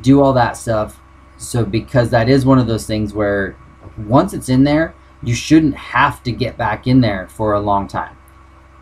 do 0.00 0.22
all 0.22 0.32
that 0.32 0.56
stuff. 0.56 1.00
So, 1.36 1.64
because 1.64 2.10
that 2.10 2.28
is 2.28 2.46
one 2.46 2.60
of 2.60 2.68
those 2.68 2.86
things 2.86 3.12
where 3.12 3.56
once 3.98 4.32
it's 4.32 4.48
in 4.48 4.62
there, 4.62 4.94
you 5.24 5.34
shouldn't 5.34 5.74
have 5.74 6.22
to 6.22 6.30
get 6.30 6.56
back 6.56 6.86
in 6.86 7.00
there 7.00 7.26
for 7.28 7.52
a 7.52 7.60
long 7.60 7.88
time. 7.88 8.16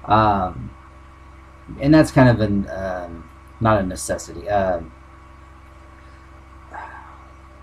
Um, 0.05 0.71
and 1.81 1.93
that's 1.93 2.11
kind 2.11 2.29
of 2.29 2.41
an 2.41 2.69
um, 2.71 3.29
not 3.61 3.81
a 3.81 3.83
necessity. 3.83 4.49
Um, 4.49 4.93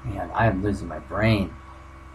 man, 0.05 0.31
I 0.33 0.47
am 0.47 0.63
losing 0.63 0.87
my 0.87 0.99
brain. 0.99 1.53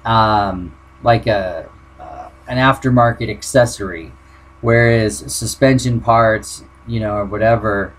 Um, 0.04 0.76
like 1.02 1.26
a 1.26 1.70
uh, 2.00 2.28
an 2.48 2.58
aftermarket 2.58 3.30
accessory, 3.30 4.12
whereas 4.60 5.18
suspension 5.32 6.00
parts, 6.00 6.64
you 6.86 7.00
know, 7.00 7.16
or 7.16 7.24
whatever, 7.24 7.94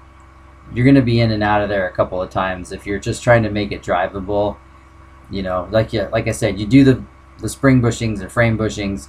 you're 0.74 0.92
to 0.94 1.02
be 1.02 1.20
in 1.20 1.32
and 1.32 1.44
out 1.44 1.62
of 1.62 1.70
there 1.70 1.88
a 1.88 1.92
couple 1.92 2.22
of 2.22 2.30
times 2.30 2.72
if 2.72 2.86
you're 2.86 3.00
just 3.00 3.24
trying 3.24 3.44
to 3.44 3.50
make 3.50 3.72
it 3.72 3.82
drivable. 3.82 4.58
You 5.32 5.42
know, 5.42 5.68
like 5.72 5.94
you, 5.94 6.08
like 6.12 6.28
I 6.28 6.32
said, 6.32 6.60
you 6.60 6.68
do 6.68 6.84
the 6.84 7.04
the 7.40 7.50
spring 7.50 7.82
bushings 7.82 8.22
and 8.22 8.32
frame 8.32 8.58
bushings, 8.58 9.08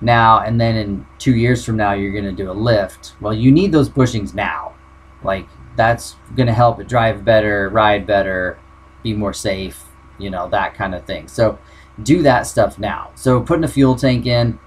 now 0.00 0.40
and 0.40 0.60
then 0.60 0.76
in 0.76 1.06
two 1.18 1.34
years 1.34 1.64
from 1.64 1.76
now 1.76 1.92
you're 1.92 2.12
going 2.12 2.24
to 2.24 2.32
do 2.32 2.50
a 2.50 2.52
lift. 2.52 3.14
Well 3.20 3.34
you 3.34 3.50
need 3.50 3.72
those 3.72 3.88
bushings 3.88 4.34
now. 4.34 4.74
Like 5.22 5.46
that's 5.76 6.16
going 6.36 6.46
to 6.46 6.52
help 6.52 6.80
it 6.80 6.88
drive 6.88 7.24
better 7.24 7.68
ride 7.70 8.06
better 8.06 8.58
be 9.02 9.12
more 9.12 9.32
safe 9.32 9.84
you 10.18 10.30
know 10.30 10.48
that 10.48 10.74
kind 10.74 10.94
of 10.94 11.04
thing. 11.04 11.28
So 11.28 11.58
do 12.02 12.22
that 12.22 12.46
stuff 12.46 12.78
now. 12.78 13.10
So 13.14 13.40
putting 13.40 13.64
a 13.64 13.68
fuel 13.68 13.96
tank 13.96 14.26
in 14.26 14.58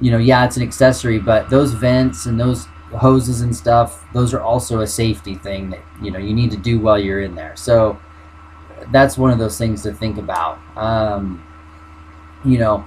you 0.00 0.10
know 0.10 0.18
yeah 0.18 0.44
it's 0.44 0.56
an 0.56 0.62
accessory 0.62 1.18
but 1.18 1.48
those 1.48 1.72
vents 1.72 2.26
and 2.26 2.38
those 2.38 2.66
hoses 2.98 3.40
and 3.40 3.56
stuff 3.56 4.04
those 4.12 4.34
are 4.34 4.42
also 4.42 4.80
a 4.80 4.86
safety 4.86 5.34
thing 5.34 5.70
that 5.70 5.80
you 6.02 6.10
know 6.10 6.18
you 6.18 6.34
need 6.34 6.50
to 6.50 6.56
do 6.56 6.78
while 6.78 6.98
you're 6.98 7.20
in 7.20 7.34
there. 7.34 7.56
So 7.56 7.98
that's 8.92 9.18
one 9.18 9.30
of 9.30 9.38
those 9.38 9.58
things 9.58 9.82
to 9.82 9.92
think 9.92 10.18
about. 10.18 10.58
Um, 10.76 11.42
you 12.44 12.58
know 12.58 12.84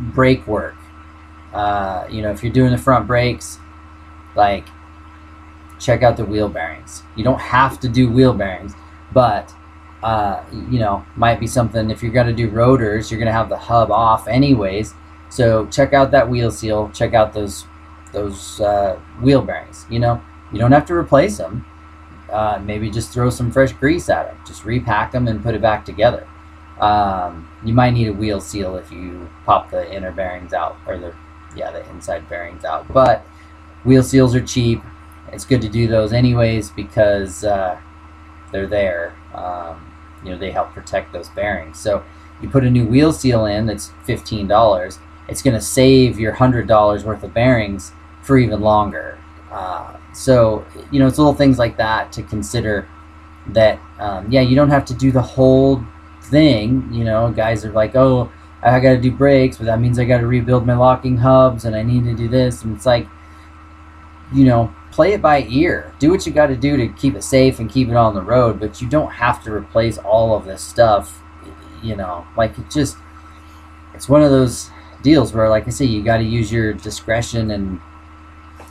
brake 0.00 0.46
work. 0.46 0.76
Uh, 1.52 2.06
you 2.10 2.22
know, 2.22 2.30
if 2.30 2.42
you're 2.42 2.52
doing 2.52 2.70
the 2.70 2.78
front 2.78 3.06
brakes, 3.06 3.58
like 4.36 4.66
check 5.78 6.02
out 6.02 6.16
the 6.16 6.24
wheel 6.24 6.48
bearings. 6.48 7.02
You 7.16 7.24
don't 7.24 7.40
have 7.40 7.80
to 7.80 7.88
do 7.88 8.10
wheel 8.10 8.32
bearings, 8.32 8.74
but 9.12 9.52
uh, 10.02 10.42
you 10.52 10.78
know, 10.78 11.04
might 11.16 11.40
be 11.40 11.46
something. 11.46 11.90
If 11.90 12.02
you're 12.02 12.12
gonna 12.12 12.32
do 12.32 12.48
rotors, 12.48 13.10
you're 13.10 13.18
gonna 13.18 13.32
have 13.32 13.48
the 13.48 13.56
hub 13.56 13.90
off 13.90 14.28
anyways. 14.28 14.94
So 15.28 15.66
check 15.66 15.92
out 15.92 16.10
that 16.12 16.28
wheel 16.28 16.50
seal. 16.50 16.90
Check 16.90 17.14
out 17.14 17.32
those 17.32 17.66
those 18.12 18.60
uh, 18.60 18.98
wheel 19.20 19.42
bearings. 19.42 19.86
You 19.90 19.98
know, 19.98 20.22
you 20.52 20.58
don't 20.58 20.72
have 20.72 20.86
to 20.86 20.94
replace 20.94 21.38
them. 21.38 21.66
Uh, 22.30 22.60
maybe 22.62 22.90
just 22.90 23.12
throw 23.12 23.28
some 23.28 23.50
fresh 23.50 23.72
grease 23.72 24.08
at 24.08 24.28
them. 24.28 24.38
Just 24.46 24.64
repack 24.64 25.12
them 25.12 25.26
and 25.26 25.42
put 25.42 25.54
it 25.54 25.60
back 25.60 25.84
together. 25.84 26.26
Um, 26.80 27.48
you 27.64 27.74
might 27.74 27.90
need 27.90 28.08
a 28.08 28.12
wheel 28.12 28.40
seal 28.40 28.76
if 28.76 28.90
you 28.90 29.28
pop 29.44 29.70
the 29.70 29.92
inner 29.94 30.12
bearings 30.12 30.52
out 30.54 30.78
or 30.86 30.98
the 30.98 31.14
yeah 31.54 31.70
the 31.70 31.88
inside 31.90 32.28
bearings 32.28 32.64
out. 32.64 32.90
But 32.92 33.26
wheel 33.84 34.02
seals 34.02 34.34
are 34.34 34.40
cheap. 34.40 34.82
It's 35.32 35.44
good 35.44 35.60
to 35.62 35.68
do 35.68 35.86
those 35.86 36.12
anyways 36.12 36.70
because 36.70 37.44
uh, 37.44 37.78
they're 38.50 38.66
there. 38.66 39.14
Um, 39.34 39.86
you 40.24 40.30
know 40.30 40.38
they 40.38 40.50
help 40.50 40.72
protect 40.72 41.12
those 41.12 41.28
bearings. 41.30 41.78
So 41.78 42.02
you 42.40 42.48
put 42.48 42.64
a 42.64 42.70
new 42.70 42.86
wheel 42.86 43.12
seal 43.12 43.44
in 43.46 43.66
that's 43.66 43.92
fifteen 44.04 44.48
dollars. 44.48 44.98
It's 45.28 45.42
going 45.42 45.54
to 45.54 45.60
save 45.60 46.18
your 46.18 46.32
hundred 46.32 46.66
dollars 46.66 47.04
worth 47.04 47.22
of 47.22 47.32
bearings 47.34 47.92
for 48.22 48.38
even 48.38 48.60
longer. 48.60 49.18
Uh, 49.50 49.96
so 50.14 50.64
you 50.90 50.98
know 50.98 51.06
it's 51.06 51.18
little 51.18 51.34
things 51.34 51.58
like 51.58 51.76
that 51.76 52.12
to 52.12 52.22
consider. 52.22 52.88
That 53.48 53.80
um, 53.98 54.30
yeah 54.30 54.42
you 54.42 54.54
don't 54.54 54.68
have 54.70 54.84
to 54.86 54.94
do 54.94 55.10
the 55.10 55.22
whole 55.22 55.84
thing. 56.30 56.88
You 56.92 57.04
know, 57.04 57.30
guys 57.32 57.64
are 57.64 57.72
like, 57.72 57.96
oh, 57.96 58.30
I 58.62 58.78
got 58.80 58.90
to 58.90 59.00
do 59.00 59.10
brakes, 59.10 59.56
but 59.56 59.66
that 59.66 59.80
means 59.80 59.98
I 59.98 60.04
got 60.04 60.18
to 60.18 60.26
rebuild 60.26 60.66
my 60.66 60.74
locking 60.74 61.16
hubs 61.16 61.64
and 61.64 61.74
I 61.74 61.82
need 61.82 62.04
to 62.04 62.14
do 62.14 62.28
this. 62.28 62.62
And 62.62 62.76
it's 62.76 62.86
like, 62.86 63.06
you 64.32 64.44
know, 64.44 64.74
play 64.92 65.12
it 65.12 65.22
by 65.22 65.42
ear. 65.48 65.94
Do 65.98 66.10
what 66.10 66.26
you 66.26 66.32
got 66.32 66.48
to 66.48 66.56
do 66.56 66.76
to 66.76 66.88
keep 66.88 67.14
it 67.14 67.22
safe 67.22 67.58
and 67.58 67.70
keep 67.70 67.88
it 67.88 67.96
on 67.96 68.14
the 68.14 68.22
road, 68.22 68.60
but 68.60 68.80
you 68.80 68.88
don't 68.88 69.10
have 69.10 69.42
to 69.44 69.52
replace 69.52 69.98
all 69.98 70.36
of 70.36 70.44
this 70.44 70.62
stuff. 70.62 71.22
You 71.82 71.96
know, 71.96 72.26
like 72.36 72.58
it 72.58 72.70
just, 72.70 72.96
it's 73.94 74.08
one 74.08 74.22
of 74.22 74.30
those 74.30 74.70
deals 75.02 75.32
where, 75.32 75.48
like 75.48 75.66
I 75.66 75.70
say, 75.70 75.86
you 75.86 76.02
got 76.02 76.18
to 76.18 76.24
use 76.24 76.52
your 76.52 76.74
discretion 76.74 77.52
and, 77.52 77.80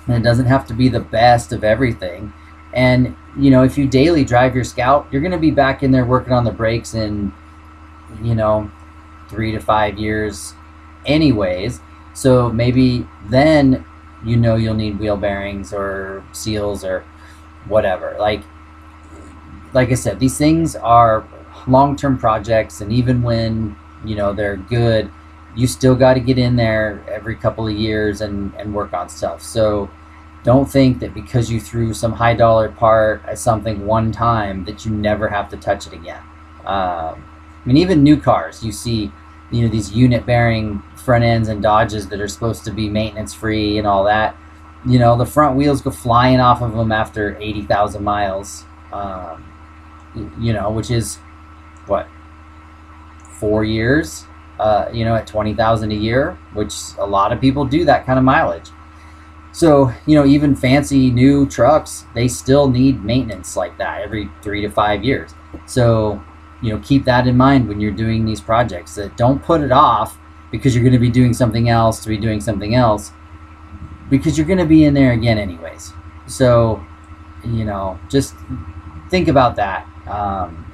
and 0.07 0.17
it 0.17 0.23
doesn't 0.23 0.45
have 0.45 0.67
to 0.67 0.73
be 0.73 0.89
the 0.89 0.99
best 0.99 1.51
of 1.51 1.63
everything. 1.63 2.31
And, 2.73 3.15
you 3.35 3.49
know, 3.49 3.63
if 3.63 3.77
you 3.77 3.87
daily 3.87 4.23
drive 4.23 4.53
your 4.53 4.63
Scout, 4.63 5.07
you're 5.11 5.21
going 5.21 5.31
to 5.31 5.39
be 5.39 5.49
back 5.49 5.81
in 5.81 5.89
there 5.89 6.05
working 6.05 6.33
on 6.33 6.43
the 6.43 6.51
brakes 6.51 6.93
and 6.93 7.31
you 8.21 8.35
know, 8.35 8.71
three 9.29 9.51
to 9.51 9.59
five 9.59 9.97
years, 9.97 10.53
anyways. 11.05 11.81
So 12.13 12.51
maybe 12.51 13.07
then 13.29 13.85
you 14.25 14.35
know 14.35 14.55
you'll 14.55 14.73
need 14.73 14.99
wheel 14.99 15.17
bearings 15.17 15.73
or 15.73 16.23
seals 16.31 16.83
or 16.83 17.03
whatever. 17.67 18.15
Like, 18.19 18.43
like 19.73 19.91
I 19.91 19.95
said, 19.95 20.19
these 20.19 20.37
things 20.37 20.75
are 20.75 21.27
long-term 21.67 22.17
projects, 22.17 22.81
and 22.81 22.91
even 22.91 23.21
when 23.21 23.75
you 24.03 24.15
know 24.15 24.33
they're 24.33 24.57
good, 24.57 25.11
you 25.55 25.67
still 25.67 25.95
got 25.95 26.15
to 26.15 26.19
get 26.19 26.37
in 26.37 26.55
there 26.55 27.03
every 27.07 27.35
couple 27.35 27.67
of 27.67 27.73
years 27.73 28.21
and 28.21 28.53
and 28.55 28.73
work 28.73 28.93
on 28.93 29.09
stuff. 29.09 29.41
So 29.41 29.89
don't 30.43 30.69
think 30.69 30.99
that 30.99 31.13
because 31.13 31.51
you 31.51 31.59
threw 31.59 31.93
some 31.93 32.13
high 32.13 32.33
dollar 32.33 32.69
part 32.69 33.21
at 33.25 33.37
something 33.37 33.85
one 33.85 34.11
time 34.11 34.63
that 34.65 34.85
you 34.85 34.91
never 34.91 35.27
have 35.27 35.49
to 35.49 35.57
touch 35.57 35.85
it 35.87 35.93
again. 35.93 36.21
Um, 36.65 37.23
mean, 37.69 37.77
even 37.77 38.03
new 38.03 38.17
cars, 38.17 38.63
you 38.63 38.71
see, 38.71 39.11
you 39.51 39.61
know, 39.61 39.67
these 39.67 39.91
unit 39.91 40.25
bearing 40.25 40.81
front 40.95 41.23
ends 41.23 41.47
and 41.47 41.61
Dodges 41.61 42.07
that 42.09 42.19
are 42.19 42.27
supposed 42.27 42.65
to 42.65 42.71
be 42.71 42.89
maintenance 42.89 43.33
free 43.33 43.77
and 43.77 43.87
all 43.87 44.03
that. 44.03 44.35
You 44.85 44.99
know, 44.99 45.17
the 45.17 45.25
front 45.25 45.55
wheels 45.55 45.81
go 45.81 45.91
flying 45.91 46.39
off 46.39 46.61
of 46.61 46.73
them 46.73 46.91
after 46.91 47.37
80,000 47.39 48.03
miles, 48.03 48.63
um, 48.91 49.45
you 50.39 50.53
know, 50.53 50.71
which 50.71 50.89
is 50.91 51.17
what, 51.85 52.07
four 53.39 53.63
years, 53.63 54.25
uh, 54.59 54.89
you 54.91 55.05
know, 55.05 55.15
at 55.15 55.27
20,000 55.27 55.91
a 55.91 55.95
year, 55.95 56.37
which 56.53 56.73
a 56.97 57.05
lot 57.05 57.31
of 57.31 57.39
people 57.39 57.65
do 57.65 57.85
that 57.85 58.05
kind 58.05 58.19
of 58.19 58.25
mileage. 58.25 58.69
So, 59.51 59.91
you 60.05 60.15
know, 60.15 60.25
even 60.25 60.55
fancy 60.55 61.09
new 61.09 61.47
trucks, 61.47 62.05
they 62.13 62.27
still 62.27 62.69
need 62.69 63.03
maintenance 63.03 63.55
like 63.55 63.77
that 63.77 64.01
every 64.01 64.29
three 64.41 64.61
to 64.61 64.69
five 64.69 65.03
years. 65.03 65.33
So, 65.65 66.21
you 66.61 66.73
know 66.73 66.79
keep 66.83 67.05
that 67.05 67.27
in 67.27 67.37
mind 67.37 67.67
when 67.67 67.79
you're 67.79 67.91
doing 67.91 68.25
these 68.25 68.41
projects 68.41 68.95
that 68.95 69.15
don't 69.17 69.41
put 69.43 69.61
it 69.61 69.71
off 69.71 70.17
because 70.51 70.75
you're 70.75 70.83
going 70.83 70.93
to 70.93 70.99
be 70.99 71.09
doing 71.09 71.33
something 71.33 71.69
else 71.69 72.01
to 72.03 72.09
be 72.09 72.17
doing 72.17 72.41
something 72.41 72.75
else 72.75 73.11
because 74.09 74.37
you're 74.37 74.47
going 74.47 74.59
to 74.59 74.65
be 74.65 74.85
in 74.85 74.93
there 74.93 75.11
again 75.11 75.37
anyways. 75.37 75.93
So 76.27 76.83
you 77.43 77.63
know 77.65 77.99
just 78.09 78.35
think 79.09 79.27
about 79.27 79.55
that 79.55 79.87
um, 80.07 80.65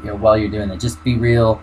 you 0.00 0.06
know 0.06 0.16
while 0.16 0.36
you're 0.36 0.50
doing 0.50 0.70
it. 0.70 0.80
Just 0.80 1.02
be 1.04 1.16
real. 1.16 1.62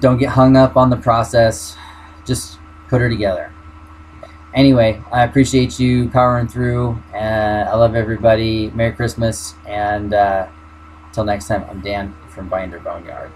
Don't 0.00 0.18
get 0.18 0.28
hung 0.28 0.56
up 0.56 0.76
on 0.76 0.90
the 0.90 0.96
process. 0.96 1.76
Just 2.24 2.58
put 2.88 3.00
her 3.00 3.08
together. 3.08 3.52
Anyway 4.54 5.00
i 5.12 5.24
appreciate 5.24 5.78
you 5.80 6.08
powering 6.10 6.46
through. 6.48 7.02
And 7.14 7.68
i 7.68 7.74
love 7.74 7.94
everybody. 7.96 8.70
Merry 8.70 8.92
christmas 8.92 9.54
and 9.66 10.14
uh, 10.14 10.48
Until 11.18 11.34
next 11.34 11.48
time, 11.48 11.64
I'm 11.68 11.80
Dan 11.80 12.14
from 12.28 12.48
Binder 12.48 12.78
Boneyard. 12.78 13.32